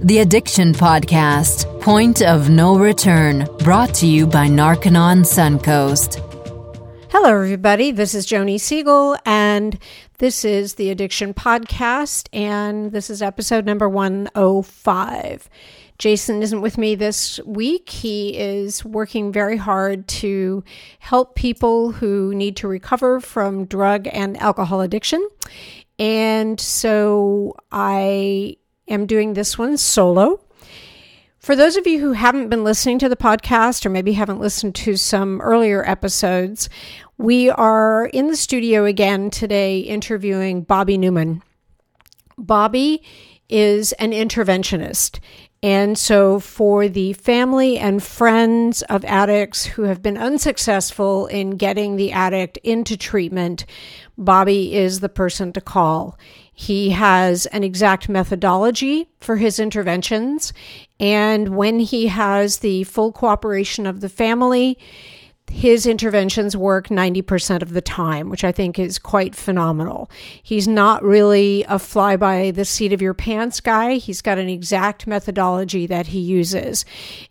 The 0.00 0.18
Addiction 0.18 0.74
Podcast, 0.74 1.80
Point 1.80 2.20
of 2.20 2.50
No 2.50 2.76
Return, 2.76 3.48
brought 3.60 3.94
to 3.94 4.06
you 4.06 4.26
by 4.26 4.48
Narconon 4.48 5.20
Suncoast. 5.24 6.20
Hello, 7.10 7.30
everybody. 7.30 7.90
This 7.90 8.14
is 8.14 8.26
Joni 8.26 8.60
Siegel, 8.60 9.16
and 9.24 9.78
this 10.18 10.44
is 10.44 10.74
the 10.74 10.90
Addiction 10.90 11.32
Podcast, 11.32 12.28
and 12.32 12.92
this 12.92 13.08
is 13.08 13.22
episode 13.22 13.64
number 13.64 13.88
105. 13.88 15.48
Jason 15.98 16.42
isn't 16.42 16.60
with 16.60 16.76
me 16.76 16.94
this 16.96 17.40
week. 17.46 17.88
He 17.88 18.36
is 18.36 18.84
working 18.84 19.32
very 19.32 19.56
hard 19.56 20.06
to 20.08 20.64
help 20.98 21.34
people 21.34 21.92
who 21.92 22.34
need 22.34 22.56
to 22.56 22.68
recover 22.68 23.20
from 23.20 23.64
drug 23.64 24.08
and 24.12 24.36
alcohol 24.38 24.80
addiction. 24.80 25.26
And 25.98 26.60
so 26.60 27.54
I 27.70 28.56
am 28.88 29.06
doing 29.06 29.34
this 29.34 29.58
one 29.58 29.76
solo. 29.76 30.40
For 31.38 31.54
those 31.54 31.76
of 31.76 31.86
you 31.86 32.00
who 32.00 32.12
haven't 32.12 32.48
been 32.48 32.64
listening 32.64 32.98
to 33.00 33.08
the 33.08 33.16
podcast 33.16 33.84
or 33.84 33.90
maybe 33.90 34.12
haven't 34.12 34.40
listened 34.40 34.74
to 34.76 34.96
some 34.96 35.40
earlier 35.42 35.86
episodes, 35.86 36.70
we 37.18 37.50
are 37.50 38.06
in 38.06 38.28
the 38.28 38.36
studio 38.36 38.86
again 38.86 39.30
today 39.30 39.80
interviewing 39.80 40.62
Bobby 40.62 40.96
Newman. 40.96 41.42
Bobby 42.38 43.02
is 43.48 43.92
an 43.94 44.12
interventionist. 44.12 45.20
And 45.62 45.96
so, 45.96 46.40
for 46.40 46.88
the 46.88 47.14
family 47.14 47.78
and 47.78 48.02
friends 48.02 48.82
of 48.82 49.04
addicts 49.04 49.64
who 49.64 49.82
have 49.82 50.02
been 50.02 50.18
unsuccessful 50.18 51.26
in 51.26 51.52
getting 51.52 51.96
the 51.96 52.12
addict 52.12 52.58
into 52.58 52.98
treatment, 52.98 53.64
Bobby 54.18 54.74
is 54.74 55.00
the 55.00 55.08
person 55.08 55.52
to 55.54 55.62
call. 55.62 56.18
He 56.54 56.90
has 56.90 57.46
an 57.46 57.64
exact 57.64 58.08
methodology 58.08 59.08
for 59.20 59.36
his 59.36 59.58
interventions. 59.58 60.52
And 61.00 61.56
when 61.56 61.80
he 61.80 62.06
has 62.06 62.58
the 62.58 62.84
full 62.84 63.12
cooperation 63.12 63.86
of 63.86 64.00
the 64.00 64.08
family, 64.08 64.78
his 65.50 65.86
interventions 65.86 66.56
work 66.56 66.88
90% 66.88 67.60
of 67.62 67.74
the 67.74 67.80
time, 67.80 68.30
which 68.30 68.44
I 68.44 68.50
think 68.50 68.78
is 68.78 68.98
quite 68.98 69.34
phenomenal. 69.34 70.10
He's 70.42 70.66
not 70.66 71.02
really 71.02 71.64
a 71.68 71.78
fly 71.78 72.16
by 72.16 72.50
the 72.50 72.64
seat 72.64 72.92
of 72.92 73.02
your 73.02 73.14
pants 73.14 73.60
guy. 73.60 73.94
He's 73.94 74.22
got 74.22 74.38
an 74.38 74.48
exact 74.48 75.06
methodology 75.06 75.86
that 75.86 76.08
he 76.08 76.18
uses. 76.18 76.84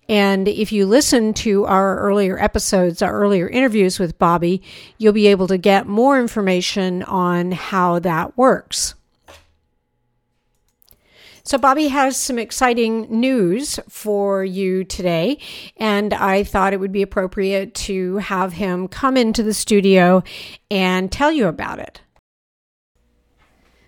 And 0.08 0.48
if 0.48 0.70
you 0.70 0.86
listen 0.86 1.34
to 1.34 1.66
our 1.66 1.98
earlier 1.98 2.38
episodes, 2.38 3.02
our 3.02 3.12
earlier 3.12 3.48
interviews 3.48 3.98
with 3.98 4.18
Bobby, 4.18 4.62
you'll 4.96 5.12
be 5.12 5.26
able 5.26 5.48
to 5.48 5.58
get 5.58 5.86
more 5.86 6.18
information 6.20 7.02
on 7.02 7.52
how 7.52 7.98
that 7.98 8.38
works. 8.38 8.94
So, 11.46 11.58
Bobby 11.58 11.88
has 11.88 12.16
some 12.16 12.38
exciting 12.38 13.02
news 13.10 13.78
for 13.86 14.42
you 14.42 14.82
today, 14.82 15.36
and 15.76 16.14
I 16.14 16.42
thought 16.42 16.72
it 16.72 16.80
would 16.80 16.90
be 16.90 17.02
appropriate 17.02 17.74
to 17.74 18.16
have 18.16 18.54
him 18.54 18.88
come 18.88 19.18
into 19.18 19.42
the 19.42 19.52
studio 19.52 20.22
and 20.70 21.12
tell 21.12 21.30
you 21.30 21.46
about 21.46 21.80
it. 21.80 22.00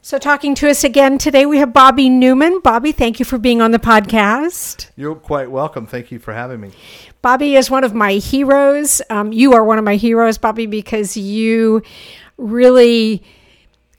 So, 0.03 0.19
talking 0.19 0.55
to 0.57 0.69
us 0.69 0.85
again 0.85 1.17
today, 1.17 1.47
we 1.47 1.57
have 1.57 1.73
Bobby 1.73 2.11
Newman. 2.11 2.61
Bobby, 2.61 2.93
thank 2.93 3.19
you 3.19 3.25
for 3.25 3.39
being 3.39 3.63
on 3.63 3.71
the 3.71 3.79
podcast. 3.79 4.91
You're 4.95 5.15
quite 5.15 5.51
welcome. 5.51 5.87
Thank 5.87 6.13
you 6.13 6.19
for 6.19 6.35
having 6.35 6.61
me. 6.61 6.73
Bobby 7.23 7.57
is 7.57 7.71
one 7.71 7.85
of 7.85 7.95
my 7.95 8.13
heroes. 8.17 9.01
Um, 9.09 9.33
you 9.33 9.55
are 9.55 9.65
one 9.65 9.79
of 9.79 9.85
my 9.85 9.97
heroes, 9.97 10.37
Bobby, 10.37 10.67
because 10.67 11.17
you 11.17 11.83
really 12.37 13.23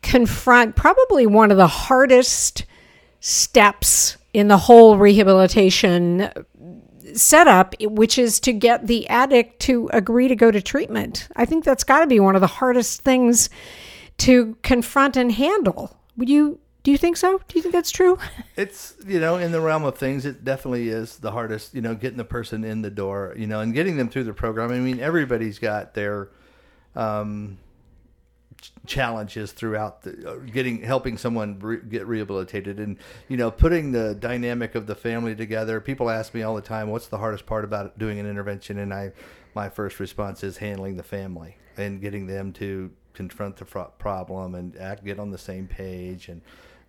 confront 0.03 0.75
probably 0.75 1.25
one 1.25 1.49
of 1.49 1.57
the 1.57 1.65
hardest 1.65 2.63
steps 3.19 4.17
in 4.33 4.47
the 4.47 4.57
whole 4.57 4.97
rehabilitation 4.97 6.29
setup, 7.13 7.75
which 7.81 8.17
is 8.17 8.39
to 8.41 8.53
get 8.53 8.87
the 8.87 9.07
addict 9.09 9.59
to 9.61 9.89
agree 9.93 10.27
to 10.27 10.35
go 10.35 10.51
to 10.51 10.61
treatment. 10.61 11.27
I 11.35 11.45
think 11.45 11.63
that's 11.63 11.83
got 11.83 12.01
to 12.01 12.07
be 12.07 12.19
one 12.19 12.35
of 12.35 12.41
the 12.41 12.47
hardest 12.47 13.01
things 13.01 13.49
to 14.19 14.57
confront 14.63 15.17
and 15.17 15.31
handle. 15.31 15.97
Would 16.17 16.29
you 16.29 16.59
do 16.83 16.91
you 16.91 16.97
think 16.97 17.17
so? 17.17 17.41
Do 17.49 17.57
you 17.57 17.61
think 17.61 17.73
that's 17.73 17.91
true? 17.91 18.17
It's 18.55 18.95
you 19.05 19.19
know 19.19 19.35
in 19.35 19.51
the 19.51 19.61
realm 19.61 19.83
of 19.83 19.97
things, 19.97 20.25
it 20.25 20.43
definitely 20.43 20.89
is 20.89 21.17
the 21.17 21.31
hardest. 21.31 21.75
You 21.75 21.81
know, 21.81 21.93
getting 21.93 22.17
the 22.17 22.23
person 22.23 22.63
in 22.63 22.81
the 22.81 22.89
door, 22.89 23.33
you 23.37 23.45
know, 23.45 23.59
and 23.59 23.73
getting 23.73 23.97
them 23.97 24.09
through 24.09 24.23
the 24.23 24.33
program. 24.33 24.71
I 24.71 24.79
mean, 24.79 24.99
everybody's 24.99 25.59
got 25.59 25.93
their 25.93 26.29
um, 26.95 27.59
challenges 28.85 29.51
throughout 29.51 30.01
the, 30.01 30.29
uh, 30.29 30.35
getting 30.51 30.81
helping 30.81 31.17
someone 31.17 31.59
re- 31.59 31.81
get 31.87 32.07
rehabilitated. 32.07 32.79
And 32.79 32.97
you 33.27 33.37
know 33.37 33.51
putting 33.51 33.91
the 33.91 34.15
dynamic 34.15 34.75
of 34.75 34.87
the 34.87 34.95
family 34.95 35.35
together 35.35 35.79
people 35.81 36.09
ask 36.09 36.33
me 36.33 36.41
all 36.41 36.55
the 36.55 36.61
time 36.61 36.89
what's 36.89 37.07
the 37.07 37.17
hardest 37.17 37.45
part 37.45 37.63
about 37.63 37.97
doing 37.97 38.19
an 38.19 38.29
intervention? 38.29 38.79
And 38.79 38.93
i 38.93 39.11
my 39.57 39.69
first 39.69 39.99
response 39.99 40.43
is 40.43 40.57
handling 40.57 40.97
the 40.97 41.03
family 41.03 41.57
and 41.77 41.99
getting 41.99 42.27
them 42.27 42.53
to 42.53 42.91
confront 43.13 43.57
the 43.57 43.65
fr- 43.65 43.79
problem 43.97 44.53
and 44.53 44.77
act 44.77 45.03
get 45.03 45.17
on 45.19 45.31
the 45.31 45.37
same 45.37 45.67
page 45.67 46.29
and 46.29 46.41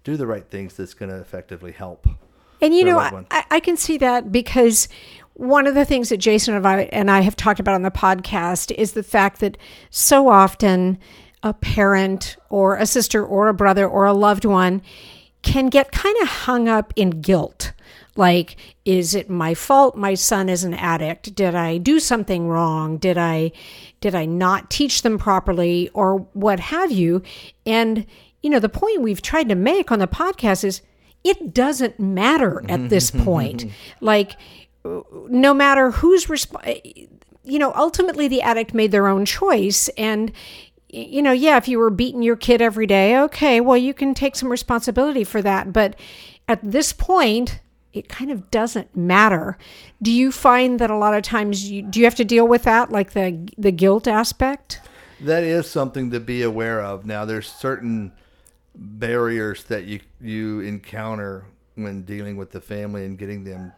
do 0.04 0.18
the 0.18 0.26
right 0.26 0.50
things 0.50 0.74
that's 0.76 0.92
going 0.92 1.10
to 1.10 1.16
effectively 1.18 1.72
help 1.72 2.06
and 2.60 2.74
you 2.74 2.84
know 2.84 2.98
I, 3.30 3.44
I 3.50 3.60
can 3.60 3.78
see 3.78 3.96
that 3.98 4.30
because 4.30 4.88
one 5.32 5.66
of 5.66 5.74
the 5.74 5.86
things 5.86 6.10
that 6.10 6.18
jason 6.18 6.54
and 6.54 6.66
I, 6.66 6.82
and 6.92 7.10
I 7.10 7.22
have 7.22 7.36
talked 7.36 7.58
about 7.58 7.74
on 7.74 7.82
the 7.82 7.90
podcast 7.90 8.70
is 8.72 8.92
the 8.92 9.02
fact 9.02 9.40
that 9.40 9.56
so 9.88 10.28
often 10.28 10.98
a 11.48 11.54
parent 11.54 12.36
or 12.50 12.76
a 12.76 12.86
sister 12.86 13.24
or 13.24 13.48
a 13.48 13.54
brother 13.54 13.86
or 13.88 14.04
a 14.04 14.12
loved 14.12 14.44
one 14.44 14.82
can 15.42 15.68
get 15.68 15.92
kind 15.92 16.16
of 16.22 16.28
hung 16.28 16.68
up 16.68 16.92
in 16.96 17.22
guilt. 17.22 17.72
Like, 18.16 18.56
is 18.84 19.14
it 19.14 19.30
my 19.30 19.54
fault 19.54 19.96
my 19.96 20.14
son 20.14 20.48
is 20.48 20.64
an 20.64 20.74
addict? 20.74 21.34
Did 21.34 21.54
I 21.54 21.78
do 21.78 22.00
something 22.00 22.48
wrong? 22.48 22.98
Did 22.98 23.16
I 23.16 23.52
did 24.00 24.14
I 24.14 24.24
not 24.26 24.70
teach 24.70 25.02
them 25.02 25.18
properly 25.18 25.88
or 25.94 26.26
what 26.32 26.58
have 26.60 26.90
you? 26.90 27.22
And 27.64 28.06
you 28.42 28.50
know, 28.50 28.58
the 28.58 28.68
point 28.68 29.02
we've 29.02 29.22
tried 29.22 29.48
to 29.48 29.54
make 29.54 29.90
on 29.92 30.00
the 30.00 30.08
podcast 30.08 30.64
is 30.64 30.82
it 31.24 31.54
doesn't 31.54 31.98
matter 32.00 32.64
at 32.68 32.88
this 32.88 33.10
point. 33.24 33.66
like 34.00 34.36
no 35.28 35.52
matter 35.54 35.90
who's 35.90 36.26
resp- 36.26 37.08
you 37.44 37.58
know, 37.58 37.72
ultimately 37.74 38.28
the 38.28 38.42
addict 38.42 38.74
made 38.74 38.90
their 38.90 39.06
own 39.06 39.24
choice 39.24 39.88
and 39.96 40.32
you 40.88 41.22
know, 41.22 41.32
yeah, 41.32 41.56
if 41.56 41.68
you 41.68 41.78
were 41.78 41.90
beating 41.90 42.22
your 42.22 42.36
kid 42.36 42.62
every 42.62 42.86
day, 42.86 43.18
okay, 43.18 43.60
well, 43.60 43.76
you 43.76 43.92
can 43.92 44.14
take 44.14 44.36
some 44.36 44.50
responsibility 44.50 45.24
for 45.24 45.42
that. 45.42 45.72
But 45.72 45.96
at 46.46 46.60
this 46.62 46.92
point, 46.92 47.60
it 47.92 48.08
kind 48.08 48.30
of 48.30 48.50
doesn't 48.50 48.96
matter. 48.96 49.58
Do 50.00 50.10
you 50.10 50.32
find 50.32 50.78
that 50.78 50.90
a 50.90 50.96
lot 50.96 51.14
of 51.14 51.22
times 51.22 51.70
you 51.70 51.82
do 51.82 51.98
you 51.98 52.06
have 52.06 52.14
to 52.16 52.24
deal 52.24 52.46
with 52.46 52.62
that, 52.62 52.90
like 52.90 53.12
the 53.12 53.48
the 53.58 53.72
guilt 53.72 54.06
aspect? 54.06 54.80
That 55.20 55.42
is 55.42 55.68
something 55.68 56.10
to 56.12 56.20
be 56.20 56.42
aware 56.42 56.80
of. 56.80 57.04
Now, 57.04 57.24
there's 57.24 57.48
certain 57.48 58.12
barriers 58.74 59.64
that 59.64 59.84
you 59.84 60.00
you 60.20 60.60
encounter 60.60 61.44
when 61.74 62.02
dealing 62.02 62.36
with 62.36 62.50
the 62.50 62.60
family 62.60 63.04
and 63.04 63.18
getting 63.18 63.44
them 63.44 63.72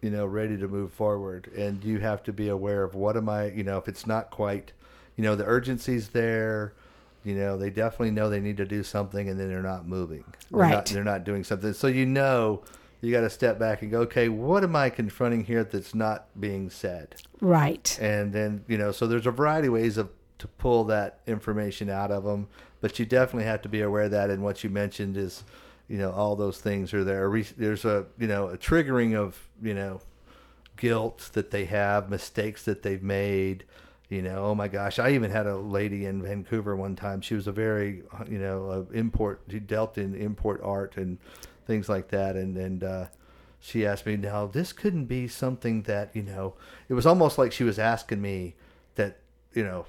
you 0.00 0.10
know 0.10 0.26
ready 0.26 0.56
to 0.56 0.66
move 0.66 0.92
forward 0.92 1.50
and 1.56 1.82
you 1.84 2.00
have 2.00 2.22
to 2.24 2.32
be 2.32 2.48
aware 2.48 2.82
of 2.82 2.94
what 2.94 3.16
am 3.16 3.28
i 3.28 3.46
you 3.46 3.62
know 3.62 3.78
if 3.78 3.86
it's 3.86 4.04
not 4.04 4.30
quite 4.30 4.72
you 5.16 5.24
know 5.24 5.36
the 5.36 5.44
urgency's 5.44 6.08
there. 6.08 6.74
You 7.24 7.34
know 7.34 7.56
they 7.56 7.70
definitely 7.70 8.10
know 8.10 8.28
they 8.28 8.40
need 8.40 8.56
to 8.56 8.64
do 8.64 8.82
something 8.82 9.28
and 9.28 9.38
then 9.38 9.48
they're 9.48 9.62
not 9.62 9.86
moving. 9.86 10.24
They're 10.50 10.60
right. 10.60 10.72
not, 10.72 10.86
they're 10.86 11.04
not 11.04 11.24
doing 11.24 11.44
something. 11.44 11.72
So 11.72 11.86
you 11.86 12.06
know 12.06 12.62
you 13.00 13.12
got 13.12 13.22
to 13.22 13.30
step 13.30 13.58
back 13.58 13.82
and 13.82 13.90
go 13.90 14.02
okay 14.02 14.28
what 14.28 14.62
am 14.62 14.76
i 14.76 14.88
confronting 14.88 15.44
here 15.44 15.64
that's 15.64 15.94
not 15.94 16.26
being 16.38 16.70
said? 16.70 17.16
Right. 17.40 17.98
And 18.00 18.32
then 18.32 18.64
you 18.68 18.78
know 18.78 18.92
so 18.92 19.06
there's 19.06 19.26
a 19.26 19.30
variety 19.30 19.68
of 19.68 19.74
ways 19.74 19.96
of 19.96 20.10
to 20.38 20.48
pull 20.48 20.84
that 20.84 21.20
information 21.26 21.88
out 21.88 22.10
of 22.10 22.24
them 22.24 22.48
but 22.82 22.98
you 22.98 23.06
definitely 23.06 23.44
have 23.44 23.62
to 23.62 23.68
be 23.70 23.80
aware 23.80 24.04
of 24.04 24.10
that. 24.10 24.28
And 24.28 24.42
what 24.42 24.62
you 24.62 24.68
mentioned 24.68 25.16
is 25.16 25.44
you 25.88 25.96
know 25.96 26.10
all 26.10 26.36
those 26.36 26.58
things 26.58 26.92
are 26.92 27.04
there. 27.04 27.32
There's 27.56 27.86
a 27.86 28.04
you 28.18 28.26
know 28.26 28.48
a 28.48 28.58
triggering 28.58 29.16
of 29.16 29.48
you 29.62 29.72
know 29.72 30.02
guilt 30.76 31.30
that 31.32 31.50
they 31.50 31.64
have 31.66 32.10
mistakes 32.10 32.64
that 32.64 32.82
they've 32.82 33.02
made 33.02 33.64
you 34.12 34.20
know 34.20 34.44
oh 34.44 34.54
my 34.54 34.68
gosh 34.68 34.98
i 34.98 35.10
even 35.10 35.30
had 35.30 35.46
a 35.46 35.56
lady 35.56 36.04
in 36.04 36.22
vancouver 36.22 36.76
one 36.76 36.94
time. 36.94 37.22
She 37.22 37.34
was 37.34 37.46
a 37.46 37.52
very 37.52 38.02
you 38.28 38.38
know 38.38 38.86
import 38.92 39.40
she 39.48 39.58
dealt 39.58 39.96
in 39.96 40.14
import 40.14 40.60
art 40.62 40.96
and 40.96 41.18
things 41.66 41.88
like 41.88 42.08
that. 42.08 42.36
And 42.36 42.56
and 42.58 42.84
uh, 42.84 43.06
she 43.58 43.86
asked 43.86 44.04
me 44.04 44.16
now 44.16 44.46
this 44.46 44.72
couldn't 44.72 45.06
be 45.06 45.28
something 45.28 45.82
that 45.82 46.10
you 46.14 46.22
know 46.22 46.54
it 46.88 46.94
was 46.94 47.06
almost 47.06 47.38
like 47.38 47.52
she 47.52 47.64
was 47.64 47.78
asking 47.78 48.20
me 48.20 48.54
that 48.96 49.18
you 49.54 49.64
know 49.64 49.86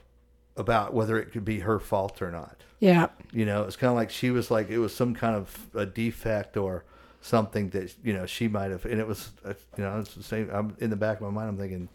about 0.55 0.93
whether 0.93 1.19
it 1.19 1.31
could 1.31 1.43
be 1.43 1.59
her 1.59 1.79
fault 1.79 2.21
or 2.21 2.31
not. 2.31 2.63
Yeah. 2.79 3.07
You 3.33 3.45
know 3.45 3.63
it's 3.63 3.75
kind 3.75 3.91
of 3.91 3.97
like 3.97 4.09
she 4.09 4.31
was 4.31 4.49
like 4.49 4.69
it 4.69 4.79
was 4.79 4.95
some 4.95 5.13
kind 5.13 5.35
of 5.35 5.67
a 5.73 5.85
defect 5.85 6.55
or 6.55 6.85
something 7.19 7.69
that 7.71 7.93
you 8.03 8.13
know 8.13 8.25
she 8.25 8.47
might 8.47 8.71
have 8.71 8.85
and 8.85 8.99
it 8.99 9.07
was 9.07 9.31
uh, 9.45 9.53
you 9.77 9.83
know 9.83 9.97
it's 9.97 10.13
the 10.13 10.21
same 10.21 10.49
i'm 10.51 10.75
in 10.79 10.89
the 10.89 10.95
back 10.97 11.15
of 11.15 11.23
my 11.23 11.29
mind 11.29 11.47
i'm 11.47 11.57
thinking 11.57 11.87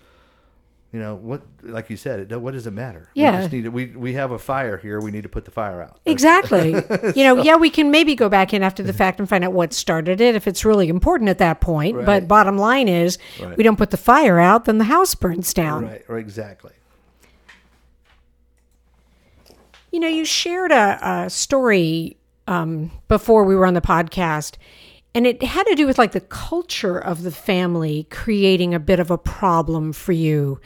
You 0.92 1.00
know 1.00 1.16
what? 1.16 1.42
Like 1.62 1.90
you 1.90 1.98
said, 1.98 2.32
it, 2.32 2.40
what 2.40 2.54
does 2.54 2.66
it 2.66 2.70
matter? 2.70 3.10
Yeah. 3.14 3.32
we 3.32 3.36
just 3.38 3.52
need 3.52 3.64
to, 3.64 3.68
we 3.68 3.86
we 3.88 4.14
have 4.14 4.30
a 4.30 4.38
fire 4.38 4.78
here. 4.78 5.00
We 5.02 5.10
need 5.10 5.24
to 5.24 5.28
put 5.28 5.44
the 5.44 5.50
fire 5.50 5.82
out. 5.82 6.00
Exactly. 6.06 6.70
you 7.14 7.24
know, 7.24 7.42
yeah, 7.42 7.56
we 7.56 7.68
can 7.68 7.90
maybe 7.90 8.14
go 8.14 8.30
back 8.30 8.54
in 8.54 8.62
after 8.62 8.82
the 8.82 8.94
fact 8.94 9.18
and 9.18 9.28
find 9.28 9.44
out 9.44 9.52
what 9.52 9.74
started 9.74 10.22
it 10.22 10.34
if 10.34 10.46
it's 10.46 10.64
really 10.64 10.88
important 10.88 11.28
at 11.28 11.36
that 11.38 11.60
point. 11.60 12.06
But 12.06 12.26
bottom 12.26 12.56
line 12.56 12.88
is, 12.88 13.18
Right. 13.38 13.54
we 13.54 13.64
don't 13.64 13.76
put 13.76 13.90
the 13.90 13.98
fire 13.98 14.38
out, 14.38 14.64
then 14.64 14.78
the 14.78 14.84
house 14.84 15.14
burns 15.14 15.52
down. 15.52 15.84
Right, 15.84 16.08
right, 16.08 16.20
exactly. 16.20 16.72
You 19.92 20.00
know, 20.00 20.08
you 20.08 20.24
shared 20.24 20.70
a, 20.72 20.98
a 21.26 21.30
story 21.30 22.16
um, 22.46 22.90
before 23.08 23.44
we 23.44 23.54
were 23.54 23.66
on 23.66 23.74
the 23.74 23.80
podcast, 23.80 24.56
and 25.18 25.26
it 25.26 25.42
had 25.42 25.64
to 25.64 25.74
do 25.74 25.84
with 25.84 25.98
like 25.98 26.12
the 26.12 26.20
culture 26.20 26.96
of 26.96 27.24
the 27.24 27.32
family 27.32 28.06
creating 28.08 28.72
a 28.72 28.78
bit 28.78 29.00
of 29.00 29.10
a 29.10 29.18
problem 29.18 29.92
for 29.92 30.12
you. 30.12 30.60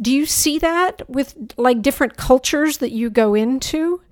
Do 0.00 0.10
you 0.10 0.26
see 0.26 0.58
that 0.58 1.08
with 1.08 1.52
like 1.56 1.80
different 1.80 2.16
cultures 2.16 2.78
that 2.78 2.90
you 2.90 3.08
go 3.08 3.34
into? 3.34 4.02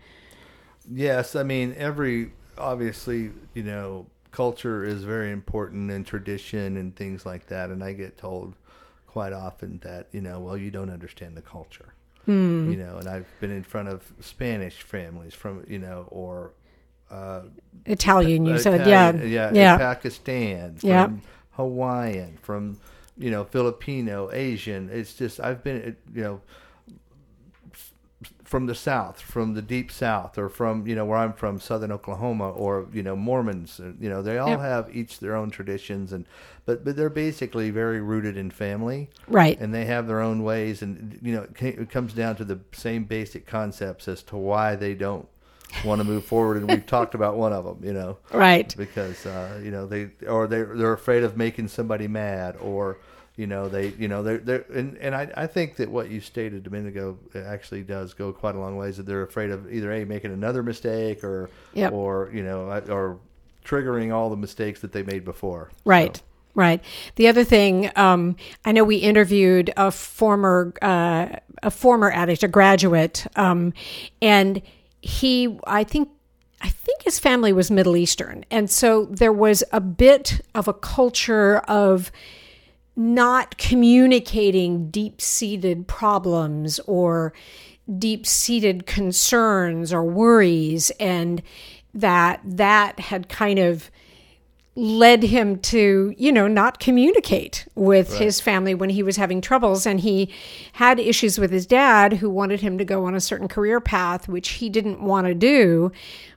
Yes, 0.89 1.35
I 1.35 1.43
mean 1.43 1.75
every 1.77 2.31
obviously 2.57 3.33
you 3.55 3.65
know 3.65 4.07
culture 4.31 4.85
is 4.85 5.03
very 5.03 5.33
important 5.33 5.91
and 5.91 6.07
tradition 6.07 6.77
and 6.77 6.95
things 6.95 7.27
like 7.27 7.49
that, 7.49 7.71
and 7.71 7.83
I 7.83 7.93
get 7.93 8.17
told 8.17 8.55
quite 9.09 9.33
often 9.33 9.81
that 9.83 10.07
you 10.13 10.21
know 10.21 10.39
well 10.39 10.57
you 10.57 10.71
don't 10.71 10.91
understand 10.91 11.37
the 11.37 11.43
culture, 11.43 11.93
hmm. 12.25 12.71
you 12.71 12.77
know, 12.77 12.99
and 12.99 13.09
I've 13.09 13.27
been 13.41 13.51
in 13.51 13.65
front 13.65 13.89
of 13.89 14.13
Spanish 14.21 14.81
families 14.81 15.35
from 15.35 15.65
you 15.67 15.81
know 15.81 16.07
or 16.09 16.53
uh, 17.13 17.43
Italian, 17.87 18.47
you 18.47 18.59
said, 18.59 18.87
yeah, 18.87 19.13
yeah, 19.13 19.53
yeah, 19.55 19.77
Pakistan, 19.77 20.77
from 20.77 20.89
Yeah. 20.89 21.09
Hawaiian, 21.53 22.39
from 22.43 22.79
you 23.19 23.31
know 23.31 23.45
Filipino, 23.45 24.31
Asian. 24.33 24.89
It's 24.93 25.15
just 25.15 25.41
I've 25.41 25.63
been 25.63 25.97
you 26.15 26.23
know 26.23 26.41
from 28.45 28.67
the 28.67 28.75
south, 28.75 29.21
from 29.21 29.55
the 29.55 29.63
deep 29.63 29.91
south, 29.91 30.37
or 30.39 30.49
from 30.49 30.87
you 30.87 30.95
know 30.95 31.05
where 31.05 31.19
I'm 31.19 31.33
from, 31.33 31.59
southern 31.61 31.91
Oklahoma, 31.93 32.51
or 32.51 32.87
you 32.93 33.03
know 33.03 33.17
Mormons. 33.17 33.81
uh, 33.81 33.93
You 34.01 34.09
know 34.11 34.23
they 34.23 34.39
all 34.39 34.51
Yep. 34.51 34.61
have 34.61 34.97
each 34.97 35.21
their 35.21 35.35
own 35.35 35.51
traditions, 35.51 36.13
and 36.13 36.27
but 36.67 36.85
but 36.85 36.97
they're 36.97 37.11
basically 37.11 37.71
very 37.71 38.01
rooted 38.01 38.37
in 38.37 38.51
family 38.51 39.11
right, 39.29 39.59
and 39.61 39.73
they 39.75 39.87
have 39.87 40.07
their 40.07 40.21
own 40.21 40.43
ways 40.45 40.83
and 40.83 41.19
you 41.23 41.35
know 41.35 41.43
it 41.43 41.79
it 41.79 41.91
comes 41.91 42.13
down 42.15 42.37
to 42.37 42.45
the 42.45 42.61
same 42.73 43.05
basic 43.05 43.47
concepts 43.47 44.07
as 44.09 44.23
to 44.25 44.37
why 44.37 44.77
they 44.77 44.95
don't 44.95 45.27
want 45.85 46.01
to 46.01 46.05
move 46.05 46.25
forward 46.25 46.57
and 46.57 46.69
we've 46.69 46.87
talked 46.87 47.15
about 47.15 47.37
one 47.37 47.53
of 47.53 47.65
them 47.65 47.79
you 47.83 47.93
know 47.93 48.19
right, 48.33 48.75
because 48.77 49.27
uh, 49.27 49.61
you 49.63 49.71
know 49.71 49.87
they 49.87 50.11
or 50.29 50.47
they 50.47 50.63
they're 50.63 50.93
afraid 50.93 51.23
of 51.23 51.37
making 51.37 51.69
somebody 51.69 52.09
mad 52.09 52.57
or 52.61 52.99
you 53.37 53.47
know 53.47 53.69
they 53.69 53.89
you 53.99 54.09
know 54.09 54.23
they're 54.23 54.39
they're 54.39 54.65
and, 54.75 54.97
and 54.99 55.15
I, 55.15 55.31
I 55.37 55.47
think 55.47 55.77
that 55.77 55.89
what 55.91 56.11
you 56.11 56.21
stated 56.21 56.67
a 56.67 56.71
minute 56.71 56.89
ago 56.89 57.19
actually 57.35 57.83
does 57.83 58.13
go 58.15 58.33
quite 58.33 58.55
a 58.55 58.59
long 58.59 58.77
ways 58.77 58.99
that 58.99 59.07
they're 59.07 59.23
afraid 59.23 59.51
of 59.51 59.73
either 59.73 59.91
a 59.93 60.05
making 60.05 60.33
another 60.33 60.63
mistake 60.63 61.25
or 61.25 61.49
Yep. 61.75 61.93
or 61.93 62.31
you 62.33 62.43
know 62.43 62.67
or 62.89 63.19
triggering 63.65 64.13
all 64.13 64.29
the 64.29 64.37
mistakes 64.37 64.81
that 64.81 64.93
they 64.93 65.03
made 65.03 65.25
before 65.25 65.71
right. 65.85 66.17
So, 66.17 66.23
Right. 66.55 66.85
The 67.17 67.29
other 67.29 67.45
thing, 67.45 67.91
um, 67.97 68.37
I 68.67 68.73
know 68.73 68.85
we 68.85 68.97
interviewed 68.97 69.73
a 69.75 69.91
former 69.91 70.75
uh, 70.83 71.37
a 71.63 71.71
former 71.71 72.11
addict, 72.11 72.43
a 72.43 72.49
graduate, 72.49 73.27
um, 73.37 73.73
and 74.21 74.61
he, 75.03 75.59
I 75.67 75.85
think, 75.85 76.09
I 76.63 76.69
think 76.69 77.03
his 77.03 77.19
family 77.19 77.53
was 77.53 77.71
Middle 77.71 77.97
Eastern, 77.97 78.45
and 78.51 78.71
so 78.71 79.07
there 79.07 79.33
was 79.33 79.65
a 79.73 79.81
bit 79.81 80.41
of 80.55 80.69
a 80.69 80.73
culture 80.73 81.59
of 81.69 82.11
not 82.95 83.59
communicating 83.59 84.91
deep 84.91 85.21
seated 85.21 85.89
problems 85.89 86.79
or 86.87 87.33
deep 87.99 88.27
seated 88.27 88.87
concerns 88.87 89.93
or 89.93 90.05
worries, 90.05 90.91
and 91.01 91.43
that 91.95 92.41
that 92.45 93.01
had 93.01 93.29
kind 93.29 93.59
of 93.59 93.91
led 94.75 95.23
him 95.23 95.59
to, 95.59 96.15
you 96.17 96.33
know, 96.33 96.49
not 96.49 96.81
communicate 96.81 97.67
with 97.75 98.17
his 98.17 98.41
family 98.41 98.75
when 98.75 98.89
he 98.89 99.03
was 99.03 99.17
having 99.17 99.43
troubles. 99.43 99.85
And 99.85 100.01
he 100.01 100.33
had 100.73 100.99
issues 100.99 101.39
with 101.39 101.51
his 101.51 101.67
dad 101.67 102.15
who 102.15 102.31
wanted 102.31 102.61
him 102.61 102.79
to 102.79 102.85
go 102.85 103.05
on 103.05 103.15
a 103.15 103.21
certain 103.21 103.49
career 103.49 103.81
path, 103.81 104.29
which 104.29 104.49
he 104.51 104.71
didn't 104.71 105.03
want 105.03 105.27
to 105.27 105.35
do. 105.35 105.93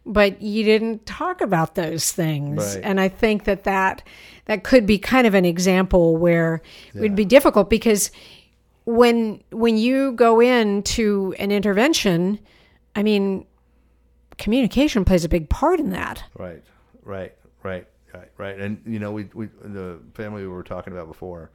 But 0.06 0.42
you 0.42 0.66
didn't 0.66 1.06
talk 1.06 1.40
about 1.40 1.76
those 1.76 2.12
things. 2.12 2.76
Right. 2.76 2.84
And 2.84 3.00
I 3.00 3.08
think 3.08 3.46
that 3.46 3.64
that, 3.64 4.04
that 4.46 4.64
could 4.64 4.86
be 4.86 4.98
kind 4.98 5.26
of 5.26 5.34
an 5.34 5.46
example 5.46 6.18
where 6.18 6.62
it 6.94 7.00
would 7.00 7.16
be 7.16 7.26
difficult 7.26 7.70
because 7.70 8.12
when 8.86 9.42
when 9.50 9.78
you 9.78 10.12
go 10.12 10.40
into 10.40 11.34
an 11.40 11.52
intervention, 11.52 12.40
I 12.96 13.02
mean, 13.02 13.46
communication 14.38 15.06
plays 15.06 15.26
a 15.26 15.30
big 15.30 15.50
part 15.50 15.80
in 15.80 15.90
that. 15.92 16.24
Right, 16.38 16.64
right, 17.04 17.34
right, 17.64 17.88
right, 18.16 18.32
right. 18.38 18.60
And 18.60 18.82
you 18.86 19.00
know, 19.00 19.12
we 19.12 19.30
we 19.34 19.48
the 19.62 20.00
family 20.14 20.42
we 20.42 20.48
were 20.48 20.64
talking 20.64 20.94
about 20.94 21.08
before, 21.08 21.52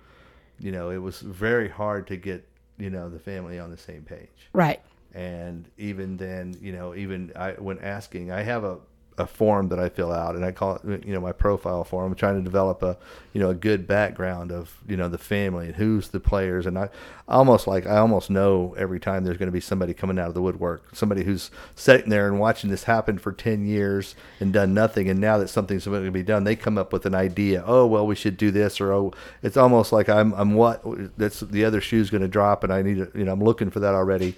you 0.59 0.73
know, 0.73 0.91
it 0.91 0.99
was 0.99 1.21
very 1.21 1.69
hard 1.69 2.07
to 2.09 2.17
get 2.17 2.47
you 2.79 2.91
know 2.91 3.09
the 3.09 3.19
family 3.19 3.59
on 3.59 3.71
the 3.71 3.77
same 3.77 4.03
page. 4.03 4.49
Right. 4.53 4.81
And 5.13 5.69
even 5.77 6.17
then, 6.17 6.57
you 6.61 6.73
know, 6.73 6.95
even 6.95 7.33
I 7.35 7.53
when 7.53 7.79
asking, 7.81 8.31
I 8.31 8.43
have 8.43 8.65
a 8.65 8.79
a 9.19 9.27
form 9.27 9.69
that 9.69 9.79
I 9.79 9.89
fill 9.89 10.13
out, 10.13 10.35
and 10.35 10.45
I 10.45 10.53
call 10.53 10.77
it, 10.77 11.05
you 11.05 11.13
know, 11.13 11.21
my 11.21 11.33
profile 11.33 11.85
form. 11.85 12.11
I'm 12.11 12.17
trying 12.17 12.37
to 12.37 12.43
develop 12.43 12.83
a, 12.83 12.97
you 13.33 13.41
know, 13.41 13.51
a 13.51 13.55
good 13.55 13.87
background 13.87 14.51
of, 14.51 14.79
you 14.89 14.97
know, 14.97 15.09
the 15.09 15.19
family 15.19 15.67
and 15.67 15.77
who's 15.77 16.09
the 16.09 16.21
players, 16.21 16.65
and 16.65 16.79
I 16.79 16.89
almost 17.29 17.67
like 17.67 17.87
I 17.87 17.99
almost 17.99 18.31
know 18.31 18.75
every 18.79 18.99
time 18.99 19.25
there's 19.25 19.37
going 19.37 19.49
to 19.49 19.53
be 19.53 19.61
somebody 19.61 19.93
coming 19.93 20.19
out 20.19 20.29
of 20.29 20.35
the 20.35 20.43
woodwork, 20.43 20.95
somebody 20.95 21.25
who's 21.25 21.51
sitting 21.75 22.09
there 22.09 22.27
and 22.27 22.41
watching 22.41 22.71
this 22.71 22.85
happen 22.85 23.19
for 23.19 23.33
ten 23.33 23.67
years 23.67 24.15
and 24.41 24.53
done 24.53 24.73
nothing, 24.73 25.11
and 25.11 25.21
now 25.21 25.37
that 25.39 25.49
something's 25.49 25.87
going 25.87 26.05
to 26.05 26.11
be 26.11 26.23
done, 26.23 26.45
they 26.45 26.57
come 26.57 26.79
up 26.79 26.93
with 26.93 27.05
an 27.05 27.15
idea. 27.15 27.63
Oh, 27.67 27.87
well, 27.87 28.07
we 28.07 28.15
should 28.15 28.37
do 28.37 28.51
this, 28.51 28.81
or 28.81 28.93
oh, 28.93 29.13
it's 29.43 29.57
almost 29.57 29.93
like 29.93 30.09
I'm 30.09 30.33
I'm 30.33 30.55
what 30.55 30.83
that's 31.19 31.41
the 31.41 31.65
other 31.65 31.81
shoe's 31.81 32.11
going 32.11 32.23
to 32.23 32.29
drop, 32.29 32.65
and 32.65 32.73
I 32.73 32.83
need 32.83 32.97
to, 32.97 33.19
you 33.19 33.25
know, 33.25 33.33
I'm 33.33 33.45
looking 33.45 33.71
for 33.71 33.81
that 33.81 33.95
already 33.95 34.35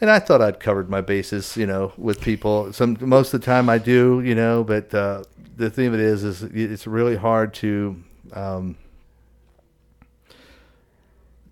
and 0.00 0.10
I 0.10 0.18
thought 0.18 0.40
I'd 0.42 0.60
covered 0.60 0.88
my 0.90 1.00
bases, 1.00 1.56
you 1.56 1.66
know, 1.66 1.92
with 1.96 2.20
people. 2.20 2.72
Some 2.72 2.96
most 3.00 3.34
of 3.34 3.40
the 3.40 3.44
time 3.44 3.68
I 3.68 3.78
do, 3.78 4.20
you 4.20 4.34
know, 4.34 4.64
but 4.64 4.94
uh, 4.94 5.22
the 5.56 5.70
thing 5.70 5.88
of 5.88 5.94
it 5.94 6.00
is, 6.00 6.22
is 6.24 6.42
it's 6.44 6.86
really 6.86 7.16
hard 7.16 7.54
to 7.54 8.02
um, 8.32 8.76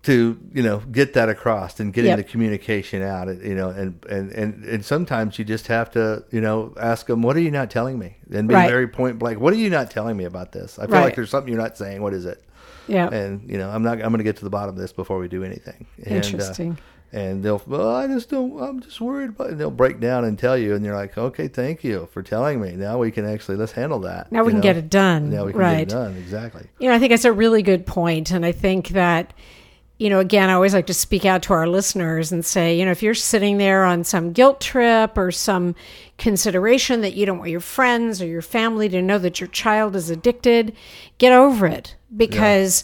to 0.03 0.39
you 0.53 0.63
know 0.63 0.79
get 0.91 1.13
that 1.15 1.27
across 1.27 1.79
and 1.81 1.91
getting 1.93 2.09
Yep. 2.11 2.17
the 2.17 2.23
communication 2.23 3.01
out, 3.01 3.27
you 3.43 3.55
know, 3.55 3.69
and, 3.69 3.99
and 4.09 4.31
and 4.31 4.63
and 4.63 4.85
sometimes 4.85 5.37
you 5.37 5.43
just 5.43 5.67
have 5.67 5.91
to, 5.91 6.23
you 6.31 6.39
know, 6.39 6.73
ask 6.79 7.07
them, 7.07 7.21
"What 7.21 7.35
are 7.35 7.41
you 7.41 7.51
not 7.51 7.69
telling 7.69 7.99
me?" 7.99 8.15
and 8.31 8.47
be 8.47 8.53
Right. 8.53 8.69
very 8.69 8.87
point 8.87 9.19
blank. 9.19 9.39
What 9.41 9.51
are 9.53 9.57
you 9.57 9.69
not 9.69 9.91
telling 9.91 10.15
me 10.15 10.23
about 10.23 10.53
this? 10.53 10.79
I 10.79 10.85
feel 10.85 10.95
Right. 10.95 11.03
like 11.03 11.15
there's 11.15 11.29
something 11.29 11.51
you're 11.51 11.61
not 11.61 11.77
saying. 11.77 12.01
What 12.01 12.13
is 12.13 12.25
it? 12.25 12.41
Yeah. 12.89 13.09
and 13.09 13.49
you 13.51 13.57
know 13.57 13.69
i'm 13.69 13.83
not 13.83 13.95
i'm 14.01 14.11
going 14.13 14.19
to 14.19 14.23
get 14.23 14.37
to 14.37 14.45
the 14.45 14.49
bottom 14.49 14.69
of 14.73 14.79
this 14.79 14.93
before 14.93 15.17
we 15.19 15.27
do 15.27 15.43
anything 15.43 15.87
and, 16.05 16.23
Interesting. 16.23 16.71
uh, 16.71 16.75
and 17.13 17.43
they'll 17.43 17.61
well 17.67 17.95
i 17.95 18.05
just 18.07 18.29
don't 18.29 18.61
i'm 18.61 18.79
just 18.81 18.99
worried 18.99 19.29
about 19.29 19.49
and 19.49 19.59
they'll 19.59 19.71
break 19.71 19.99
down 19.99 20.25
and 20.25 20.37
tell 20.37 20.57
you 20.57 20.75
and 20.75 20.83
you're 20.83 20.95
like 20.95 21.17
okay 21.17 21.47
thank 21.47 21.83
you 21.83 22.07
for 22.11 22.21
telling 22.21 22.59
me 22.61 22.71
now 22.71 22.97
we 22.97 23.11
can 23.11 23.25
actually 23.25 23.55
let's 23.55 23.71
handle 23.71 23.99
that 23.99 24.29
Now 24.31 24.43
we 24.43 24.47
you 24.47 24.51
can 24.51 24.57
know? 24.59 24.63
get 24.63 24.77
it 24.77 24.89
done. 24.89 25.29
now 25.29 25.45
we 25.45 25.51
can 25.53 25.61
right. 25.61 25.87
get 25.87 25.93
it 25.93 25.95
done 25.95 26.17
exactly 26.17 26.67
You 26.79 26.89
know, 26.89 26.95
I 26.95 26.99
think 26.99 27.13
it's 27.13 27.25
a 27.25 27.31
really 27.31 27.61
good 27.61 27.85
point, 27.85 28.31
and 28.31 28.45
I 28.45 28.51
think 28.51 28.89
that 28.89 29.33
you 29.99 30.11
know, 30.11 30.19
again, 30.19 30.51
I 30.51 30.53
always 30.53 30.75
like 30.75 30.85
to 30.87 30.93
speak 30.93 31.25
out 31.25 31.41
to 31.43 31.53
our 31.53 31.67
listeners 31.67 32.31
and 32.31 32.45
say, 32.45 32.77
you 32.77 32.85
know, 32.85 32.91
if 32.91 33.01
you're 33.01 33.15
sitting 33.15 33.57
there 33.57 33.83
on 33.83 34.03
some 34.03 34.31
guilt 34.31 34.61
trip 34.61 35.17
or 35.17 35.31
some 35.31 35.73
consideration 36.19 37.01
that 37.01 37.15
you 37.15 37.25
don't 37.25 37.39
want 37.39 37.49
your 37.49 37.59
friends 37.59 38.21
or 38.21 38.27
your 38.27 38.43
family 38.43 38.89
to 38.89 39.01
know 39.01 39.17
that 39.17 39.39
your 39.39 39.47
child 39.47 39.95
is 39.95 40.11
addicted, 40.11 40.75
get 41.17 41.33
over 41.33 41.65
it 41.65 41.95
because 42.15 42.83